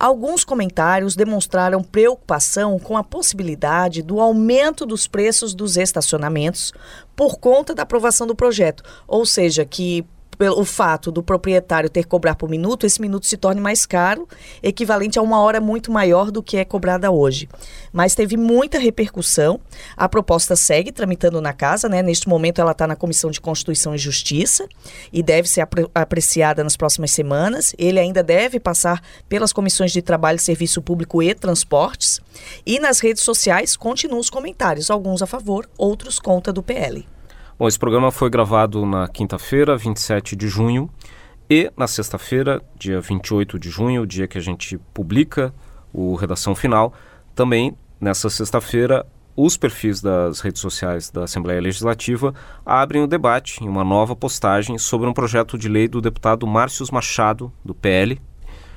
Alguns 0.00 0.44
comentários 0.44 1.14
demonstraram 1.14 1.80
preocupação 1.80 2.76
com 2.76 2.96
a 2.96 3.04
possibilidade 3.04 4.02
do 4.02 4.20
aumento 4.20 4.84
dos 4.84 5.06
preços 5.06 5.54
dos 5.54 5.76
estacionamentos 5.76 6.72
por 7.14 7.38
conta 7.38 7.72
da 7.72 7.84
aprovação 7.84 8.26
do 8.26 8.34
projeto, 8.34 8.82
ou 9.06 9.24
seja, 9.24 9.64
que 9.64 10.04
pelo 10.42 10.64
fato 10.64 11.12
do 11.12 11.22
proprietário 11.22 11.88
ter 11.88 12.02
que 12.02 12.08
cobrar 12.08 12.34
por 12.34 12.50
minuto, 12.50 12.84
esse 12.84 13.00
minuto 13.00 13.28
se 13.28 13.36
torne 13.36 13.60
mais 13.60 13.86
caro, 13.86 14.26
equivalente 14.60 15.16
a 15.16 15.22
uma 15.22 15.40
hora 15.40 15.60
muito 15.60 15.92
maior 15.92 16.32
do 16.32 16.42
que 16.42 16.56
é 16.56 16.64
cobrada 16.64 17.12
hoje. 17.12 17.48
Mas 17.92 18.16
teve 18.16 18.36
muita 18.36 18.76
repercussão. 18.76 19.60
A 19.96 20.08
proposta 20.08 20.56
segue 20.56 20.90
tramitando 20.90 21.40
na 21.40 21.52
casa, 21.52 21.88
né? 21.88 22.02
Neste 22.02 22.28
momento 22.28 22.60
ela 22.60 22.72
está 22.72 22.88
na 22.88 22.96
Comissão 22.96 23.30
de 23.30 23.40
Constituição 23.40 23.94
e 23.94 23.98
Justiça 23.98 24.66
e 25.12 25.22
deve 25.22 25.48
ser 25.48 25.60
apre 25.60 25.86
apreciada 25.94 26.64
nas 26.64 26.76
próximas 26.76 27.12
semanas. 27.12 27.72
Ele 27.78 28.00
ainda 28.00 28.20
deve 28.20 28.58
passar 28.58 29.00
pelas 29.28 29.52
comissões 29.52 29.92
de 29.92 30.02
Trabalho, 30.02 30.40
Serviço 30.40 30.82
Público 30.82 31.22
e 31.22 31.32
Transportes. 31.36 32.20
E 32.66 32.80
nas 32.80 32.98
redes 32.98 33.22
sociais 33.22 33.76
continuam 33.76 34.18
os 34.18 34.28
comentários, 34.28 34.90
alguns 34.90 35.22
a 35.22 35.26
favor, 35.26 35.70
outros 35.78 36.18
contra 36.18 36.52
do 36.52 36.64
PL. 36.64 37.11
Bom, 37.62 37.68
esse 37.68 37.78
programa 37.78 38.10
foi 38.10 38.28
gravado 38.28 38.84
na 38.84 39.06
quinta-feira, 39.06 39.76
27 39.76 40.34
de 40.34 40.48
junho, 40.48 40.90
e 41.48 41.70
na 41.76 41.86
sexta-feira, 41.86 42.60
dia 42.76 43.00
28 43.00 43.56
de 43.56 43.70
junho, 43.70 44.02
o 44.02 44.06
dia 44.06 44.26
que 44.26 44.36
a 44.36 44.40
gente 44.40 44.76
publica 44.92 45.54
o 45.92 46.16
Redação 46.16 46.56
Final, 46.56 46.92
também 47.36 47.76
nessa 48.00 48.28
sexta-feira 48.28 49.06
os 49.36 49.56
perfis 49.56 50.02
das 50.02 50.40
redes 50.40 50.60
sociais 50.60 51.08
da 51.08 51.22
Assembleia 51.22 51.60
Legislativa 51.60 52.34
abrem 52.66 53.04
o 53.04 53.06
debate 53.06 53.62
em 53.62 53.68
uma 53.68 53.84
nova 53.84 54.16
postagem 54.16 54.76
sobre 54.76 55.08
um 55.08 55.12
projeto 55.12 55.56
de 55.56 55.68
lei 55.68 55.86
do 55.86 56.00
deputado 56.00 56.44
Márcio 56.48 56.84
Machado, 56.90 57.52
do 57.64 57.72
PL. 57.72 58.20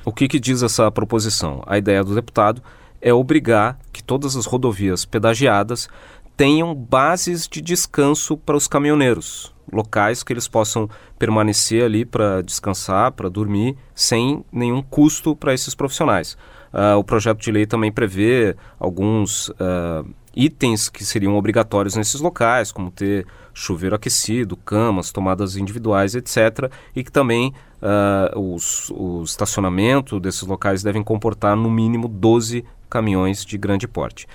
O 0.06 0.14
que, 0.14 0.28
que 0.28 0.40
diz 0.40 0.62
essa 0.62 0.92
proposição? 0.92 1.64
A 1.66 1.76
ideia 1.76 2.04
do 2.04 2.14
deputado 2.14 2.62
é 3.02 3.12
obrigar 3.12 3.80
que 3.92 4.04
todas 4.04 4.36
as 4.36 4.46
rodovias 4.46 5.06
pedagiadas 5.06 5.90
tenham 6.38 6.74
bases 6.76 7.48
de 7.48 7.62
descanso 7.62 8.38
para 8.38 8.56
os 8.56 8.68
caminhoneiros, 8.68 9.54
locais 9.72 10.24
que 10.24 10.34
eles 10.34 10.48
possam 10.48 10.90
permanecer 11.18 11.84
ali 11.84 12.06
para 12.06 12.42
descansar, 12.42 13.12
para 13.12 13.30
dormir, 13.30 13.76
sem 13.94 14.44
nenhum 14.52 14.82
custo 14.82 15.36
para 15.36 15.54
esses 15.54 15.74
profissionais. 15.74 16.38
Uh, 16.74 16.98
o 16.98 17.04
projeto 17.04 17.40
de 17.40 17.52
lei 17.52 17.66
também 17.66 17.92
prevê 17.92 18.56
alguns 18.78 19.48
uh, 19.50 20.06
itens 20.36 20.90
que 20.90 21.06
seriam 21.06 21.38
obrigatórios 21.38 21.96
nesses 21.96 22.20
locais, 22.20 22.72
como 22.72 22.92
ter 22.92 23.26
chuveiro 23.54 23.96
aquecido, 23.96 24.58
camas, 24.58 25.12
tomadas 25.12 25.56
individuais, 25.56 26.16
etc. 26.16 26.70
E 26.94 27.02
que 27.02 27.12
também 27.12 27.54
uh, 27.82 28.54
os, 28.54 28.90
o 28.92 29.24
estacionamento 29.24 30.20
desses 30.20 30.42
locais 30.42 30.84
devem 30.84 31.02
comportar 31.02 31.56
no 31.56 31.72
mínimo 31.72 32.10
12 32.10 32.66
caminhões 32.90 33.46
de 33.46 33.58
grande 33.58 33.88
porte. 33.88 34.28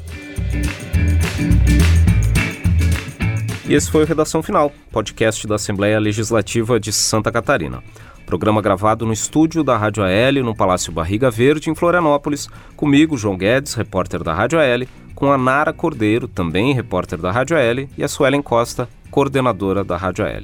E 3.66 3.74
esse 3.74 3.90
foi 3.90 4.04
o 4.04 4.06
Redação 4.06 4.44
Final, 4.44 4.74
podcast 4.92 5.48
da 5.48 5.56
Assembleia 5.56 5.98
Legislativa 6.02 6.78
de 6.78 6.92
Santa 6.92 7.32
Catarina. 7.32 7.82
Programa 8.26 8.62
gravado 8.62 9.06
no 9.06 9.14
estúdio 9.14 9.64
da 9.64 9.78
Rádio 9.78 10.04
AL, 10.04 10.44
no 10.44 10.54
Palácio 10.54 10.92
Barriga 10.92 11.32
Verde, 11.32 11.70
em 11.70 11.76
Florianópolis, 11.76 12.50
comigo, 12.76 13.16
João 13.16 13.38
Guedes, 13.38 13.74
repórter 13.74 14.22
da 14.22 14.34
Rádio 14.34 14.60
AL, 14.60 14.86
com 15.16 15.32
a 15.32 15.38
Nara 15.38 15.72
Cordeiro, 15.72 16.28
também 16.28 16.74
repórter 16.74 17.20
da 17.20 17.32
Rádio 17.32 17.56
AL, 17.56 17.88
e 17.98 18.04
a 18.04 18.08
Suelen 18.10 18.42
Costa, 18.42 18.90
coordenadora 19.10 19.82
da 19.82 19.96
Rádio 19.96 20.26
AL. 20.26 20.44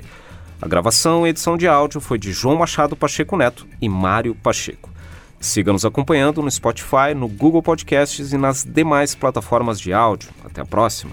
A 0.61 0.67
gravação 0.67 1.25
e 1.25 1.29
edição 1.29 1.57
de 1.57 1.67
áudio 1.67 1.99
foi 1.99 2.17
de 2.17 2.31
João 2.31 2.57
Machado 2.57 2.95
Pacheco 2.95 3.35
Neto 3.37 3.67
e 3.81 3.89
Mário 3.89 4.35
Pacheco. 4.35 4.89
Siga 5.39 5.71
nos 5.71 5.85
acompanhando 5.85 6.41
no 6.41 6.49
Spotify, 6.49 7.13
no 7.15 7.27
Google 7.27 7.61
Podcasts 7.61 8.31
e 8.31 8.37
nas 8.37 8.63
demais 8.63 9.13
plataformas 9.13 9.79
de 9.79 9.93
áudio. 9.93 10.29
Até 10.43 10.61
a 10.61 10.65
próxima! 10.65 11.11